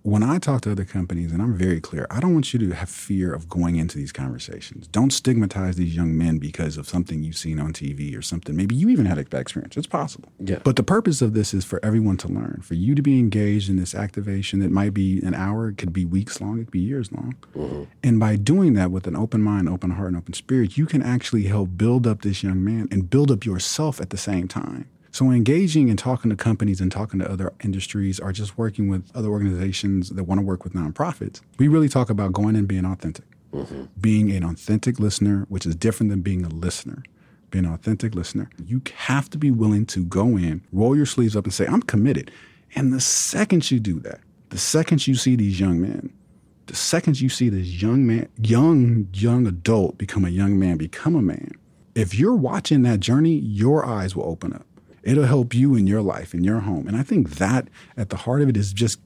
when 0.02 0.22
I 0.22 0.38
talk 0.38 0.62
to 0.62 0.72
other 0.72 0.84
companies, 0.84 1.30
and 1.32 1.42
I'm 1.42 1.54
very 1.54 1.80
clear, 1.80 2.06
I 2.10 2.20
don't 2.20 2.32
want 2.32 2.52
you 2.54 2.58
to 2.60 2.74
have 2.74 2.88
fear 2.88 3.34
of 3.34 3.48
going 3.48 3.76
into 3.76 3.98
these 3.98 4.12
conversations. 4.12 4.86
Don't 4.86 5.12
stigmatize 5.12 5.76
these 5.76 5.94
young 5.94 6.16
men 6.16 6.38
because 6.38 6.78
of 6.78 6.88
something 6.88 7.22
you've 7.22 7.36
seen 7.36 7.60
on 7.60 7.72
TV 7.72 8.16
or 8.16 8.22
something. 8.22 8.56
Maybe 8.56 8.74
you 8.74 8.88
even 8.88 9.06
had 9.06 9.18
a 9.18 9.24
bad 9.24 9.42
experience. 9.42 9.76
It's 9.76 9.86
possible. 9.86 10.30
Yeah. 10.38 10.60
But 10.64 10.76
the 10.76 10.82
purpose 10.82 11.20
of 11.20 11.34
this 11.34 11.52
is 11.52 11.64
for 11.64 11.84
everyone 11.84 12.16
to 12.18 12.28
learn, 12.28 12.60
for 12.62 12.74
you 12.74 12.94
to 12.94 13.02
be 13.02 13.18
engaged 13.18 13.68
in 13.68 13.76
this 13.76 13.94
activation 13.94 14.60
that 14.60 14.70
might 14.70 14.94
be 14.94 15.20
an 15.22 15.34
hour, 15.34 15.68
it 15.68 15.76
could 15.76 15.92
be 15.92 16.06
weeks 16.06 16.40
long, 16.40 16.58
it 16.60 16.64
could 16.64 16.70
be 16.70 16.80
years 16.80 17.12
long. 17.12 17.34
Mm-hmm. 17.54 17.84
And 18.02 18.18
by 18.18 18.36
doing 18.36 18.72
that 18.74 18.90
with 18.90 19.06
an 19.06 19.16
open 19.16 19.42
mind, 19.42 19.68
open 19.68 19.90
heart, 19.90 20.08
and 20.08 20.16
open 20.16 20.32
spirit, 20.32 20.78
you 20.78 20.86
can 20.86 21.02
actually 21.02 21.44
help 21.44 21.76
build 21.76 22.06
up 22.06 22.22
this 22.22 22.42
young 22.42 22.64
man 22.64 22.88
and 22.90 23.10
build 23.10 23.30
up 23.30 23.44
yourself 23.44 24.00
at 24.00 24.10
the 24.10 24.16
same 24.16 24.48
time. 24.48 24.88
So 25.12 25.30
engaging 25.30 25.90
and 25.90 25.98
talking 25.98 26.30
to 26.30 26.36
companies 26.36 26.80
and 26.80 26.90
talking 26.90 27.18
to 27.18 27.30
other 27.30 27.52
industries 27.64 28.20
or 28.20 28.32
just 28.32 28.56
working 28.56 28.88
with 28.88 29.10
other 29.14 29.28
organizations 29.28 30.10
that 30.10 30.24
want 30.24 30.40
to 30.40 30.46
work 30.46 30.62
with 30.62 30.72
nonprofits, 30.72 31.40
we 31.58 31.68
really 31.68 31.88
talk 31.88 32.10
about 32.10 32.32
going 32.32 32.54
and 32.56 32.68
being 32.68 32.84
authentic. 32.84 33.24
Mm-hmm. 33.52 33.84
Being 34.00 34.30
an 34.30 34.44
authentic 34.44 35.00
listener, 35.00 35.46
which 35.48 35.66
is 35.66 35.74
different 35.74 36.10
than 36.10 36.20
being 36.20 36.44
a 36.44 36.48
listener. 36.48 37.02
Being 37.50 37.64
an 37.64 37.72
authentic 37.72 38.14
listener. 38.14 38.48
You 38.64 38.80
have 38.94 39.28
to 39.30 39.38
be 39.38 39.50
willing 39.50 39.86
to 39.86 40.04
go 40.04 40.36
in, 40.36 40.62
roll 40.72 40.96
your 40.96 41.06
sleeves 41.06 41.34
up 41.34 41.44
and 41.44 41.52
say, 41.52 41.66
I'm 41.66 41.82
committed. 41.82 42.30
And 42.76 42.92
the 42.92 43.00
second 43.00 43.68
you 43.70 43.80
do 43.80 43.98
that, 44.00 44.20
the 44.50 44.58
second 44.58 45.08
you 45.08 45.16
see 45.16 45.34
these 45.34 45.58
young 45.58 45.80
men, 45.80 46.12
the 46.66 46.76
second 46.76 47.20
you 47.20 47.28
see 47.28 47.48
this 47.48 47.82
young 47.82 48.06
man, 48.06 48.28
young, 48.40 49.08
young 49.12 49.48
adult 49.48 49.98
become 49.98 50.24
a 50.24 50.28
young 50.28 50.56
man, 50.56 50.76
become 50.76 51.16
a 51.16 51.22
man, 51.22 51.50
if 51.96 52.14
you're 52.14 52.36
watching 52.36 52.82
that 52.82 53.00
journey, 53.00 53.34
your 53.34 53.84
eyes 53.84 54.14
will 54.14 54.24
open 54.24 54.52
up. 54.52 54.64
It'll 55.02 55.24
help 55.24 55.54
you 55.54 55.74
in 55.74 55.86
your 55.86 56.02
life, 56.02 56.34
in 56.34 56.44
your 56.44 56.60
home. 56.60 56.86
And 56.86 56.96
I 56.96 57.02
think 57.02 57.30
that 57.36 57.68
at 57.96 58.10
the 58.10 58.16
heart 58.16 58.42
of 58.42 58.48
it 58.48 58.56
is 58.56 58.72
just 58.72 59.00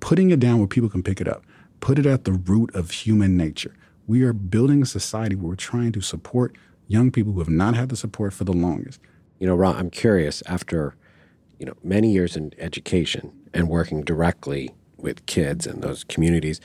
putting 0.00 0.30
it 0.30 0.40
down 0.40 0.58
where 0.58 0.66
people 0.66 0.88
can 0.88 1.02
pick 1.02 1.20
it 1.20 1.28
up. 1.28 1.44
Put 1.80 1.98
it 1.98 2.06
at 2.06 2.24
the 2.24 2.32
root 2.32 2.74
of 2.74 2.90
human 2.90 3.36
nature. 3.36 3.74
We 4.06 4.22
are 4.22 4.32
building 4.32 4.82
a 4.82 4.86
society 4.86 5.36
where 5.36 5.48
we're 5.48 5.56
trying 5.56 5.92
to 5.92 6.00
support 6.00 6.56
young 6.86 7.10
people 7.10 7.32
who 7.32 7.38
have 7.40 7.48
not 7.48 7.76
had 7.76 7.88
the 7.88 7.96
support 7.96 8.32
for 8.32 8.44
the 8.44 8.52
longest. 8.52 9.00
You 9.38 9.46
know, 9.46 9.54
Ron, 9.54 9.76
I'm 9.76 9.90
curious 9.90 10.42
after, 10.46 10.96
you 11.58 11.66
know, 11.66 11.74
many 11.84 12.12
years 12.12 12.36
in 12.36 12.52
education 12.58 13.32
and 13.54 13.68
working 13.68 14.02
directly 14.02 14.74
with 14.96 15.24
kids 15.26 15.66
and 15.66 15.82
those 15.82 16.04
communities, 16.04 16.60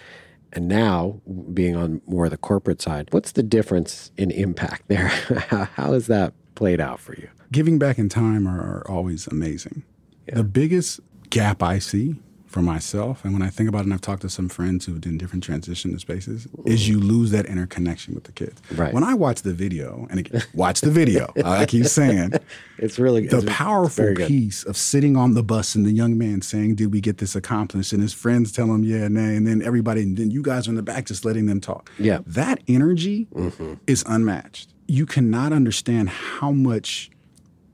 and 0.52 0.68
now 0.68 1.22
being 1.54 1.76
on 1.76 2.02
more 2.06 2.26
of 2.26 2.32
the 2.32 2.38
corporate 2.38 2.82
side, 2.82 3.10
what's 3.12 3.32
the 3.34 3.44
difference 3.44 4.12
in 4.18 4.32
impact 4.32 4.88
there? 4.88 5.08
How 5.50 5.94
has 5.94 6.08
that 6.08 6.34
played 6.56 6.80
out 6.80 7.00
for 7.00 7.14
you? 7.16 7.30
giving 7.54 7.80
back 7.80 7.98
in 7.98 8.10
time 8.10 8.46
are, 8.46 8.60
are 8.60 8.84
always 8.90 9.28
amazing. 9.28 9.84
Yeah. 10.28 10.36
The 10.36 10.44
biggest 10.44 11.00
gap 11.30 11.64
I 11.64 11.80
see 11.80 12.16
for 12.48 12.62
myself, 12.62 13.24
and 13.26 13.34
when 13.34 13.42
I 13.42 13.50
think 13.50 13.68
about 13.68 13.80
it, 13.80 13.86
and 13.86 13.94
I've 13.96 14.02
talked 14.02 14.22
to 14.22 14.30
some 14.30 14.48
friends 14.48 14.86
who 14.86 15.00
did 15.00 15.18
different 15.18 15.44
transition 15.44 15.98
spaces, 15.98 16.46
mm-hmm. 16.46 16.68
is 16.68 16.88
you 16.88 17.00
lose 17.00 17.32
that 17.32 17.48
interconnection 17.48 18.14
with 18.14 18.26
the 18.26 18.32
kids. 18.32 18.62
Right. 18.76 18.94
When 18.94 19.04
I 19.04 19.16
watch 19.16 19.42
the 19.42 19.54
video, 19.54 20.06
and 20.12 20.20
again, 20.20 20.44
watch 20.54 20.82
the 20.82 20.92
video, 20.92 21.34
I 21.44 21.66
keep 21.66 21.86
saying, 21.86 22.34
it's 22.78 23.00
really 23.00 23.26
the 23.26 23.38
it's, 23.38 23.46
powerful 23.48 24.06
it's 24.06 24.28
piece 24.28 24.64
of 24.66 24.78
sitting 24.78 25.18
on 25.18 25.34
the 25.34 25.42
bus 25.42 25.74
and 25.74 25.84
the 25.84 25.92
young 25.92 26.16
man 26.16 26.44
saying, 26.44 26.76
"Did 26.76 26.94
we 26.94 27.02
get 27.02 27.18
this 27.18 27.36
accomplished?" 27.36 27.92
and 27.92 28.04
his 28.04 28.14
friends 28.14 28.52
tell 28.52 28.68
him, 28.68 28.84
"Yeah, 28.84 29.08
nay," 29.08 29.36
and 29.36 29.48
then 29.48 29.64
everybody, 29.64 30.04
and 30.04 30.16
then 30.16 30.30
you 30.30 30.44
guys 30.44 30.68
are 30.68 30.72
in 30.72 30.76
the 30.76 30.84
back 30.84 31.08
just 31.08 31.26
letting 31.26 31.48
them 31.48 31.60
talk. 31.60 31.92
Yeah, 31.98 32.20
that 32.28 32.60
energy 32.68 33.28
mm-hmm. 33.34 33.74
is 33.88 34.04
unmatched. 34.08 34.70
You 34.88 35.06
cannot 35.06 35.54
understand 35.54 36.10
how 36.10 36.52
much 36.52 37.10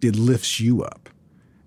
it 0.02 0.16
lifts 0.16 0.60
you 0.60 0.84
up. 0.84 1.10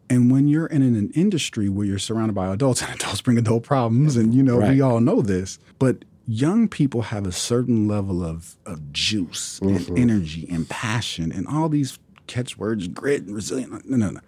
And 0.08 0.30
when 0.30 0.46
you're 0.46 0.66
in 0.66 0.82
an 0.82 1.10
industry 1.14 1.68
where 1.68 1.86
you're 1.86 1.98
surrounded 1.98 2.34
by 2.34 2.52
adults, 2.52 2.82
and 2.82 2.94
adults 2.94 3.20
bring 3.20 3.38
adult 3.38 3.62
problems, 3.62 4.16
and 4.16 4.34
you 4.34 4.42
know, 4.42 4.58
right. 4.58 4.70
we 4.70 4.80
all 4.80 5.00
know 5.00 5.22
this, 5.22 5.58
but 5.78 6.04
young 6.26 6.68
people 6.68 7.02
have 7.02 7.26
a 7.26 7.32
certain 7.32 7.88
level 7.88 8.24
of, 8.24 8.56
of 8.66 8.92
juice 8.92 9.58
mm-hmm. 9.60 9.94
and 9.94 9.98
energy 9.98 10.46
and 10.50 10.68
passion 10.68 11.32
and 11.32 11.46
all 11.48 11.68
these 11.68 11.98
catchwords, 12.26 12.88
grit 12.88 13.22
and 13.22 13.34
resilience. 13.34 13.84
No, 13.86 13.96
no, 13.96 14.10
no. 14.10 14.20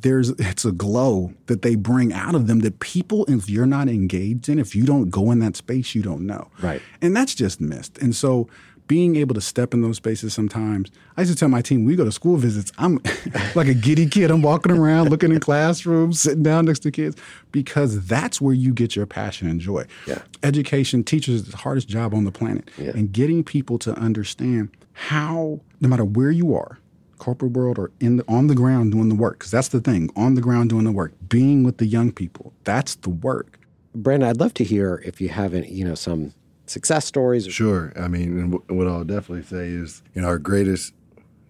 There's 0.00 0.30
it's 0.30 0.64
a 0.64 0.72
glow 0.72 1.32
that 1.46 1.62
they 1.62 1.76
bring 1.76 2.12
out 2.12 2.34
of 2.34 2.48
them 2.48 2.60
that 2.60 2.80
people, 2.80 3.24
if 3.28 3.48
you're 3.48 3.66
not 3.66 3.88
engaged 3.88 4.48
in, 4.48 4.58
if 4.58 4.74
you 4.74 4.84
don't 4.84 5.10
go 5.10 5.30
in 5.30 5.38
that 5.40 5.54
space, 5.54 5.94
you 5.94 6.02
don't 6.02 6.26
know. 6.26 6.50
Right. 6.60 6.82
And 7.00 7.14
that's 7.14 7.34
just 7.34 7.60
missed. 7.60 7.98
And 7.98 8.14
so 8.14 8.48
being 8.88 9.16
able 9.16 9.34
to 9.34 9.40
step 9.40 9.72
in 9.72 9.80
those 9.80 9.96
spaces 9.96 10.34
sometimes. 10.34 10.90
I 11.16 11.22
used 11.22 11.32
to 11.32 11.38
tell 11.38 11.48
my 11.48 11.62
team, 11.62 11.84
we 11.84 11.96
go 11.96 12.04
to 12.04 12.12
school 12.12 12.36
visits, 12.36 12.72
I'm 12.78 13.00
like 13.54 13.68
a 13.68 13.74
giddy 13.74 14.06
kid. 14.06 14.30
I'm 14.30 14.42
walking 14.42 14.72
around, 14.72 15.10
looking 15.10 15.32
in 15.32 15.40
classrooms, 15.40 16.20
sitting 16.20 16.42
down 16.42 16.66
next 16.66 16.80
to 16.80 16.90
kids, 16.90 17.16
because 17.52 18.06
that's 18.06 18.40
where 18.40 18.54
you 18.54 18.72
get 18.72 18.96
your 18.96 19.06
passion 19.06 19.48
and 19.48 19.60
joy. 19.60 19.86
Yeah. 20.06 20.22
Education, 20.42 21.04
teachers, 21.04 21.36
is 21.36 21.44
the 21.44 21.56
hardest 21.56 21.88
job 21.88 22.14
on 22.14 22.24
the 22.24 22.32
planet. 22.32 22.70
Yeah. 22.78 22.90
And 22.90 23.12
getting 23.12 23.44
people 23.44 23.78
to 23.80 23.94
understand 23.94 24.70
how, 24.92 25.60
no 25.80 25.88
matter 25.88 26.04
where 26.04 26.30
you 26.30 26.54
are, 26.54 26.78
corporate 27.18 27.52
world 27.52 27.78
or 27.78 27.92
in 28.00 28.16
the, 28.16 28.24
on 28.26 28.48
the 28.48 28.54
ground 28.54 28.92
doing 28.92 29.08
the 29.08 29.14
work, 29.14 29.38
because 29.38 29.52
that's 29.52 29.68
the 29.68 29.80
thing, 29.80 30.10
on 30.16 30.34
the 30.34 30.40
ground 30.40 30.70
doing 30.70 30.84
the 30.84 30.92
work, 30.92 31.12
being 31.28 31.62
with 31.62 31.78
the 31.78 31.86
young 31.86 32.10
people, 32.10 32.52
that's 32.64 32.96
the 32.96 33.10
work. 33.10 33.58
Brandon, 33.94 34.28
I'd 34.28 34.40
love 34.40 34.54
to 34.54 34.64
hear 34.64 35.02
if 35.04 35.20
you 35.20 35.28
have 35.28 35.54
any, 35.54 35.70
you 35.70 35.84
know, 35.84 35.94
some 35.94 36.32
success 36.66 37.06
stories? 37.06 37.46
Sure. 37.46 37.92
I 37.96 38.08
mean, 38.08 38.38
and 38.38 38.52
w- 38.52 38.78
what 38.78 38.88
I'll 38.88 39.04
definitely 39.04 39.44
say 39.44 39.68
is, 39.68 40.02
you 40.14 40.22
know, 40.22 40.28
our 40.28 40.38
greatest 40.38 40.94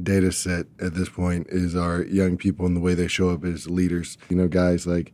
data 0.03 0.33
set 0.33 0.67
at 0.81 0.95
this 0.95 1.09
point 1.09 1.47
is 1.51 1.77
our 1.77 2.03
young 2.05 2.37
people 2.37 2.67
and 2.67 2.77
the 2.77 2.81
way 2.81 2.95
they 2.95 3.09
show 3.09 3.31
up 3.31 3.45
as 3.45 3.69
leaders. 3.71 4.19
You 4.29 4.37
know, 4.37 4.49
guys 4.49 4.87
like 4.87 5.13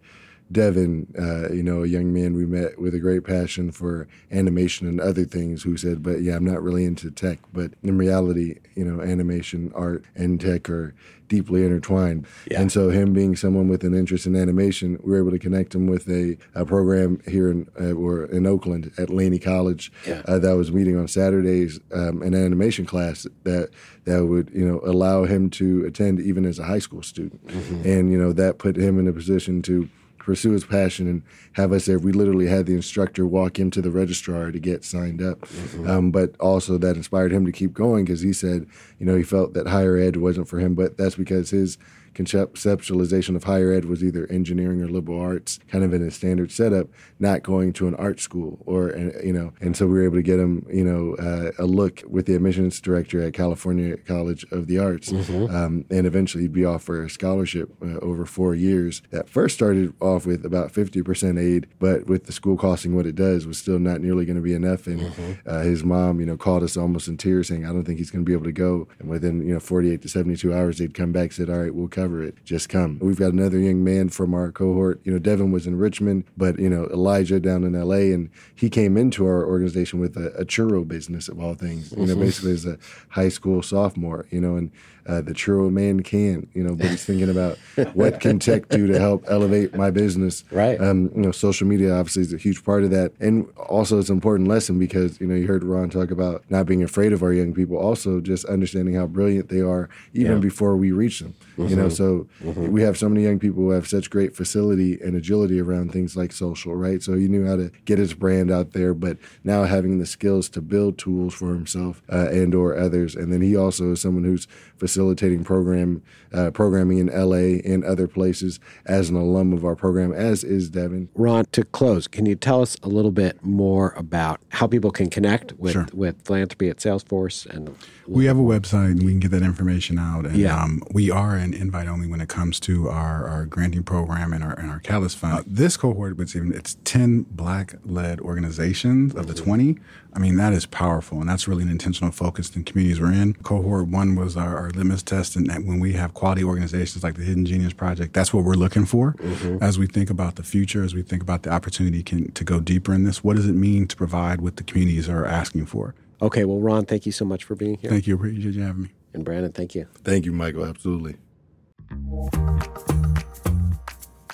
Devin, 0.51 1.07
uh, 1.19 1.53
you 1.53 1.63
know, 1.63 1.83
a 1.83 1.87
young 1.87 2.13
man 2.13 2.35
we 2.35 2.47
met 2.47 2.81
with 2.81 2.95
a 2.95 2.99
great 2.99 3.25
passion 3.25 3.71
for 3.71 4.09
animation 4.33 4.89
and 4.89 5.01
other 5.01 5.25
things, 5.25 5.63
who 5.63 5.77
said, 5.77 6.03
"But 6.03 6.23
yeah, 6.23 6.37
I'm 6.37 6.45
not 6.45 6.63
really 6.63 6.85
into 6.85 7.11
tech." 7.11 7.41
But 7.53 7.73
in 7.83 7.99
reality, 7.99 8.57
you 8.75 8.85
know, 8.85 9.03
animation, 9.03 9.71
art, 9.75 10.05
and 10.15 10.41
tech 10.41 10.71
are 10.71 10.95
deeply 11.29 11.63
intertwined. 11.65 12.27
Yeah. 12.51 12.61
And 12.61 12.73
so, 12.73 12.89
him 12.89 13.13
being 13.13 13.37
someone 13.37 13.69
with 13.69 13.85
an 13.85 13.95
interest 13.95 14.27
in 14.27 14.35
animation, 14.35 14.99
we 15.03 15.13
were 15.13 15.19
able 15.19 15.31
to 15.31 15.39
connect 15.39 15.75
him 15.75 15.87
with 15.87 16.09
a, 16.09 16.39
a 16.55 16.65
program 16.65 17.21
here 17.27 17.51
in 17.51 17.69
uh, 17.79 17.93
or 17.93 18.25
in 18.25 18.47
Oakland 18.47 18.91
at 18.99 19.11
Laney 19.11 19.39
College 19.39 19.93
yeah. 20.07 20.23
uh, 20.25 20.39
that 20.39 20.57
was 20.57 20.73
meeting 20.73 20.99
on 20.99 21.09
Saturdays, 21.09 21.79
um, 21.93 22.23
an 22.23 22.35
animation 22.35 22.87
class 22.87 23.27
that 23.45 23.71
that 24.05 24.27
would 24.27 24.51
you 24.55 24.67
know 24.67 24.81
allow 24.85 25.25
him 25.25 25.51
to 25.51 25.85
attend 25.85 26.21
even 26.21 26.45
as 26.45 26.59
a 26.59 26.65
high 26.65 26.79
school 26.79 27.03
student, 27.03 27.47
mm-hmm. 27.47 27.89
and 27.89 28.11
you 28.11 28.19
know 28.19 28.33
that 28.33 28.59
put 28.59 28.77
him 28.77 28.99
in 28.99 29.07
a 29.07 29.13
position 29.13 29.61
to 29.63 29.89
pursue 30.29 30.51
his 30.51 30.67
passion 30.67 31.09
and 31.09 31.23
have 31.53 31.73
us 31.73 31.87
there. 31.87 31.99
We 31.99 32.13
literally 32.13 32.49
had 32.49 32.67
the 32.67 32.75
instructor 32.75 33.27
walk 33.27 33.59
into 33.59 33.81
the 33.81 33.91
registrar 33.91 34.53
to 34.53 34.59
get 34.59 34.85
signed 34.85 35.23
up. 35.23 35.41
Mm-hmm. 35.41 35.89
Um, 35.89 36.11
but 36.11 36.39
also 36.39 36.77
that 36.77 36.97
inspired 36.97 37.33
him 37.33 37.47
to 37.47 37.53
keep 37.53 37.73
going 37.73 38.05
because 38.05 38.21
he 38.21 38.35
said, 38.35 38.67
you 38.99 39.07
know, 39.07 39.17
he 39.17 39.23
felt 39.23 39.55
that 39.55 39.69
higher 39.69 39.97
ed 39.97 40.19
wasn't 40.19 40.47
for 40.47 40.59
him, 40.59 40.75
but 40.75 40.99
that's 40.99 41.15
because 41.15 41.49
his 41.49 41.79
conceptualization 42.15 43.37
of 43.37 43.45
higher 43.45 43.73
ed 43.73 43.85
was 43.85 44.03
either 44.03 44.27
engineering 44.31 44.83
or 44.83 44.89
liberal 44.89 45.21
arts, 45.21 45.59
kind 45.69 45.85
of 45.85 45.93
in 45.93 46.03
a 46.03 46.11
standard 46.11 46.51
setup, 46.51 46.89
not 47.19 47.43
going 47.43 47.73
to 47.75 47.89
an 47.89 47.95
art 47.97 48.21
school 48.21 48.59
or 48.67 48.91
you 49.25 49.33
know. 49.33 49.53
And 49.61 49.77
so 49.77 49.87
we 49.87 49.95
were 49.95 50.05
able 50.05 50.17
to 50.17 50.23
get 50.23 50.39
him, 50.39 50.67
you 50.73 50.85
know, 50.85 51.15
uh, 51.17 51.53
a 51.59 51.67
look 51.67 52.03
with 52.09 52.27
the 52.27 52.35
admissions 52.35 52.81
director 52.81 53.23
at 53.23 53.35
California 53.35 53.97
College 53.97 54.45
of 54.51 54.67
the 54.67 54.79
Arts, 54.79 55.11
mm-hmm. 55.11 55.55
um, 55.55 55.85
and 55.91 56.07
eventually 56.07 56.45
he'd 56.45 56.53
be 56.53 56.65
offered 56.65 57.07
a 57.07 57.11
scholarship 57.11 57.71
uh, 57.83 57.99
over 57.99 58.25
four 58.27 58.55
years. 58.55 59.03
That 59.11 59.29
first 59.29 59.55
started 59.55 59.95
off 60.01 60.27
with 60.27 60.45
about 60.45 60.73
fifty 60.73 61.03
percent 61.03 61.39
aid, 61.39 61.67
but 61.79 62.07
with 62.07 62.27
the 62.27 62.33
school 62.33 62.57
costing 62.57 62.95
what 62.95 63.07
it 63.07 63.15
does, 63.15 63.47
was 63.47 63.59
still 63.59 63.79
not 63.79 64.01
nearly 64.01 64.25
going 64.25 64.37
to 64.37 64.43
be 64.43 64.55
enough. 64.55 64.87
And 64.87 65.01
mm-hmm. 65.01 65.49
uh, 65.49 65.63
his 65.63 65.85
mom, 65.85 66.21
you 66.21 66.27
know, 66.27 66.37
called 66.37 66.63
us 66.63 66.77
almost 66.77 67.09
in 67.09 67.17
tears, 67.17 67.49
saying, 67.49 67.65
"I 67.65 67.69
don't 67.69 67.85
think 67.85 67.99
he's 67.99 68.11
going 68.11 68.25
to 68.25 68.29
be 68.29 68.35
able 68.35 68.45
to 68.45 68.53
go." 68.53 68.89
And 68.99 69.09
within 69.09 69.47
you 69.47 69.55
know 69.55 69.61
forty 69.61 69.93
eight 69.93 70.03
to 70.03 70.09
seventy 70.09 70.37
two 70.37 70.55
hours, 70.55 70.79
they'd 70.79 70.95
come 70.95 71.13
back, 71.13 71.33
said, 71.33 71.51
"All 71.51 71.59
right, 71.59 71.75
we'll 71.75 71.89
cover." 71.99 72.19
it. 72.23 72.37
Just 72.45 72.69
come. 72.69 72.99
We've 73.01 73.19
got 73.19 73.33
another 73.33 73.59
young 73.59 73.83
man 73.83 74.09
from 74.09 74.35
our 74.35 74.53
cohort. 74.53 75.01
You 75.05 75.13
know, 75.13 75.19
Devin 75.19 75.51
was 75.51 75.67
in 75.67 75.77
Richmond, 75.77 76.25
but 76.37 76.59
you 76.59 76.69
know 76.69 76.87
Elijah 76.87 77.41
down 77.41 77.65
in 77.65 77.75
L.A. 77.75 78.13
and 78.13 78.31
he 78.55 78.71
came 78.71 78.97
into 78.97 79.27
our 79.27 79.45
organization 79.45 79.99
with 79.99 80.17
a, 80.17 80.29
a 80.35 80.45
churro 80.45 80.87
business 80.87 81.29
of 81.29 81.41
all 81.41 81.55
things. 81.55 81.93
You 81.93 82.07
know, 82.07 82.13
mm-hmm. 82.13 82.21
basically 82.21 82.53
as 82.53 82.67
a 82.67 82.79
high 83.09 83.29
school 83.29 83.63
sophomore. 83.63 84.27
You 84.31 84.41
know, 84.41 84.57
and 84.57 84.71
uh, 85.07 85.23
the 85.23 85.33
churro 85.33 85.71
man 85.71 86.03
can. 86.03 86.49
You 86.55 86.63
know, 86.63 86.75
but 86.75 86.87
he's 86.87 87.05
thinking 87.05 87.31
about 87.31 87.59
what 87.95 88.21
can 88.21 88.39
tech 88.39 88.69
do 88.69 88.87
to 88.87 88.99
help 88.99 89.25
elevate 89.29 89.75
my 89.75 89.91
business. 89.91 90.45
Right. 90.51 90.81
Um, 90.81 91.11
you 91.15 91.23
know, 91.23 91.33
social 91.33 91.67
media 91.67 91.95
obviously 91.95 92.23
is 92.23 92.33
a 92.33 92.39
huge 92.39 92.65
part 92.65 92.85
of 92.85 92.91
that, 92.91 93.13
and 93.21 93.49
also 93.57 93.99
it's 93.99 94.11
an 94.11 94.17
important 94.17 94.49
lesson 94.49 94.79
because 94.79 95.21
you 95.21 95.27
know 95.27 95.35
you 95.35 95.47
heard 95.47 95.65
Ron 95.65 95.91
talk 95.91 96.11
about 96.11 96.45
not 96.49 96.67
being 96.67 96.83
afraid 96.83 97.13
of 97.13 97.23
our 97.23 97.33
young 97.33 97.55
people. 97.55 97.77
Also, 97.77 98.21
just 98.21 98.45
understanding 98.45 98.95
how 98.95 99.07
brilliant 99.07 99.49
they 99.49 99.61
are 99.61 99.89
even 100.13 100.35
yeah. 100.35 100.39
before 100.39 100.77
we 100.77 100.93
reach 100.93 101.21
them. 101.21 101.35
Mm-hmm. 101.59 101.71
You 101.71 101.77
know, 101.77 101.89
so 101.89 102.29
mm-hmm. 102.43 102.71
we 102.71 102.83
have 102.83 102.97
so 102.97 103.09
many 103.09 103.25
young 103.25 103.41
people 103.41 103.63
who 103.65 103.71
have 103.71 103.89
such 103.89 104.11
great 104.11 104.37
facility 104.37 104.99
and 105.01 105.17
agility 105.17 105.61
around 105.61 105.93
things 105.93 106.17
like 106.17 106.33
social, 106.33 106.77
right? 106.77 107.03
So 107.03 107.15
he 107.15 107.27
knew 107.27 107.47
how 107.47 107.57
to 107.57 107.73
get 107.85 107.99
his 107.99 108.15
brand 108.15 108.51
out 108.53 108.73
there, 108.73 108.95
but 108.95 109.19
now 109.43 109.65
having 109.65 109.99
the 109.99 110.07
skills 110.07 110.49
to 110.51 110.63
build 110.63 110.99
tools 110.99 111.35
for 111.35 111.49
himself 111.49 112.01
uh, 112.13 112.29
and 112.31 112.55
or 112.55 112.79
others. 112.79 113.17
And 113.17 113.33
then 113.33 113.41
he 113.41 113.57
also 113.57 113.93
is 113.93 114.01
someone 114.01 114.25
who's 114.25 114.47
facilitating 114.77 115.43
program 115.43 116.03
uh, 116.33 116.51
programming 116.51 116.99
in 116.99 117.07
LA 117.07 117.61
and 117.71 117.85
other 117.85 118.07
places 118.07 118.61
as 118.87 119.09
an 119.09 119.17
alum 119.17 119.53
of 119.53 119.65
our 119.65 119.75
program, 119.75 120.13
as 120.13 120.45
is 120.45 120.71
Devin. 120.71 121.09
Ron, 121.15 121.47
to 121.53 121.65
close, 121.65 122.07
can 122.07 122.27
you 122.27 122.37
tell 122.37 122.63
us 122.63 122.77
a 122.83 122.89
little 122.89 123.11
bit 123.11 123.43
more 123.43 123.95
about 123.97 124.41
how 124.51 124.67
people 124.67 124.91
can 124.91 125.09
connect 125.11 125.53
with, 125.55 125.73
sure. 125.73 125.87
with 125.93 126.23
philanthropy 126.25 126.69
at 126.69 126.79
Salesforce? 126.79 127.47
And 127.47 127.75
we 128.07 128.27
have 128.27 128.39
a 128.39 128.43
website, 128.43 128.93
and 128.93 129.03
we 129.03 129.13
can 129.13 129.21
get 129.21 129.31
that 129.33 129.43
information 129.43 129.99
out. 129.99 130.27
And 130.27 130.37
yeah. 130.37 130.63
um, 130.63 130.83
we 130.93 131.11
are 131.11 131.37
an 131.49 131.61
invite 131.61 131.89
only 131.89 132.07
when 132.07 132.21
it 132.21 132.29
comes 132.29 132.61
to 132.61 132.89
our, 132.89 133.27
our 133.27 133.47
granting 133.47 133.83
program 133.83 134.33
and 134.33 134.45
our 134.45 134.53
and 134.59 134.71
our 134.71 134.81
Catalyst 134.81 135.17
Fund. 135.17 135.39
Uh, 135.39 135.43
this 135.47 135.77
cohort, 135.77 136.19
it's 136.21 136.37
even 136.37 136.53
it's 136.55 136.77
ten 136.85 137.23
black 137.23 137.75
led 137.85 138.21
organizations 138.21 139.15
of 139.15 139.27
the 139.27 139.35
twenty. 139.35 139.79
I 140.15 140.21
mean, 140.21 140.37
that 140.37 140.53
is 140.53 140.67
powerful, 140.67 141.21
and 141.21 141.29
that's 141.29 141.47
really 141.47 141.63
an 141.63 141.69
intentional 141.69 142.11
focus 142.11 142.55
in 142.57 142.65
communities 142.65 143.01
we're 143.01 143.13
in. 143.13 143.35
Cohort 143.35 143.89
one 143.89 144.17
was 144.17 144.37
our, 144.37 144.57
our 144.57 144.71
litmus 144.71 145.03
test, 145.03 145.37
and 145.37 145.49
when 145.67 145.81
we 145.81 145.93
have 145.93 146.15
quality 146.15 146.43
organizations 146.43 147.05
like 147.05 147.15
the 147.15 147.23
Hidden 147.23 147.47
Genius 147.47 147.73
Project, 147.73 148.15
that's 148.15 148.33
what 148.33 148.45
we're 148.45 148.55
looking 148.55 148.87
for 148.87 149.13
mm-hmm. 149.13 149.63
as 149.63 149.79
we 149.79 149.87
think 149.87 150.11
about 150.11 150.37
the 150.37 150.43
future, 150.43 150.83
as 150.83 150.95
we 150.95 151.03
think 151.03 151.23
about 151.23 151.43
the 151.43 151.51
opportunity 151.51 152.03
can, 152.03 152.33
to 152.33 152.45
go 152.45 152.59
deeper 152.61 152.93
in 152.95 153.05
this. 153.05 153.23
What 153.23 153.37
does 153.37 153.47
it 153.47 153.55
mean 153.55 153.87
to 153.89 153.97
provide 153.97 154.41
what 154.41 154.57
the 154.57 154.65
communities 154.65 155.09
are 155.09 155.25
asking 155.25 155.67
for? 155.67 155.95
Okay, 156.21 156.45
well, 156.45 156.59
Ron, 156.59 156.85
thank 156.85 157.07
you 157.07 157.13
so 157.13 157.25
much 157.25 157.45
for 157.45 157.55
being 157.55 157.77
here. 157.77 157.91
Thank 157.91 158.07
you. 158.07 158.17
Appreciate 158.17 158.55
you 158.55 158.63
having 158.63 158.83
me. 158.83 158.89
And 159.15 159.25
Brandon, 159.25 159.53
thank 159.53 159.75
you. 159.75 159.87
Thank 160.05 160.25
you, 160.27 160.33
Michael. 160.33 160.65
Absolutely. 160.65 161.17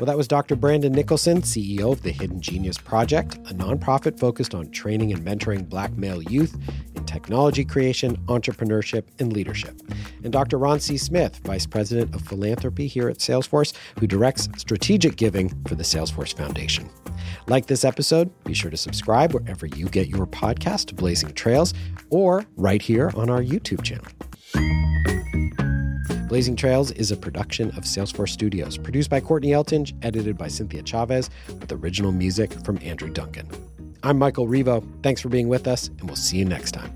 Well, 0.00 0.06
that 0.06 0.16
was 0.16 0.26
Dr. 0.26 0.56
Brandon 0.56 0.92
Nicholson, 0.92 1.42
CEO 1.42 1.92
of 1.92 2.02
the 2.02 2.10
Hidden 2.10 2.40
Genius 2.40 2.76
Project, 2.76 3.36
a 3.36 3.54
nonprofit 3.54 4.18
focused 4.18 4.52
on 4.52 4.70
training 4.72 5.12
and 5.12 5.24
mentoring 5.24 5.68
black 5.68 5.92
male 5.92 6.20
youth 6.20 6.56
in 6.96 7.04
technology 7.04 7.64
creation, 7.64 8.16
entrepreneurship, 8.26 9.04
and 9.20 9.32
leadership. 9.32 9.80
And 10.24 10.32
Dr. 10.32 10.58
Ron 10.58 10.80
C. 10.80 10.98
Smith, 10.98 11.40
Vice 11.44 11.64
President 11.64 12.12
of 12.12 12.22
Philanthropy 12.22 12.88
here 12.88 13.08
at 13.08 13.18
Salesforce, 13.18 13.72
who 14.00 14.08
directs 14.08 14.48
strategic 14.56 15.14
giving 15.14 15.48
for 15.68 15.76
the 15.76 15.84
Salesforce 15.84 16.36
Foundation. 16.36 16.90
Like 17.46 17.66
this 17.66 17.84
episode, 17.84 18.32
be 18.42 18.52
sure 18.52 18.72
to 18.72 18.76
subscribe 18.76 19.32
wherever 19.32 19.66
you 19.66 19.88
get 19.88 20.08
your 20.08 20.26
podcast 20.26 20.86
to 20.86 20.94
Blazing 20.96 21.34
Trails 21.34 21.72
or 22.10 22.44
right 22.56 22.82
here 22.82 23.12
on 23.14 23.30
our 23.30 23.42
YouTube 23.42 23.82
channel. 23.84 24.06
Blazing 26.34 26.56
Trails 26.56 26.90
is 26.90 27.12
a 27.12 27.16
production 27.16 27.68
of 27.76 27.84
Salesforce 27.84 28.30
Studios, 28.30 28.76
produced 28.76 29.08
by 29.08 29.20
Courtney 29.20 29.50
Eltinge, 29.50 29.96
edited 30.02 30.36
by 30.36 30.48
Cynthia 30.48 30.82
Chavez, 30.82 31.30
with 31.60 31.70
original 31.70 32.10
music 32.10 32.52
from 32.64 32.76
Andrew 32.82 33.08
Duncan. 33.08 33.48
I'm 34.02 34.18
Michael 34.18 34.48
Rivo. 34.48 34.84
Thanks 35.04 35.20
for 35.20 35.28
being 35.28 35.46
with 35.46 35.68
us, 35.68 35.86
and 35.86 36.08
we'll 36.08 36.16
see 36.16 36.38
you 36.38 36.44
next 36.44 36.72
time. 36.72 36.92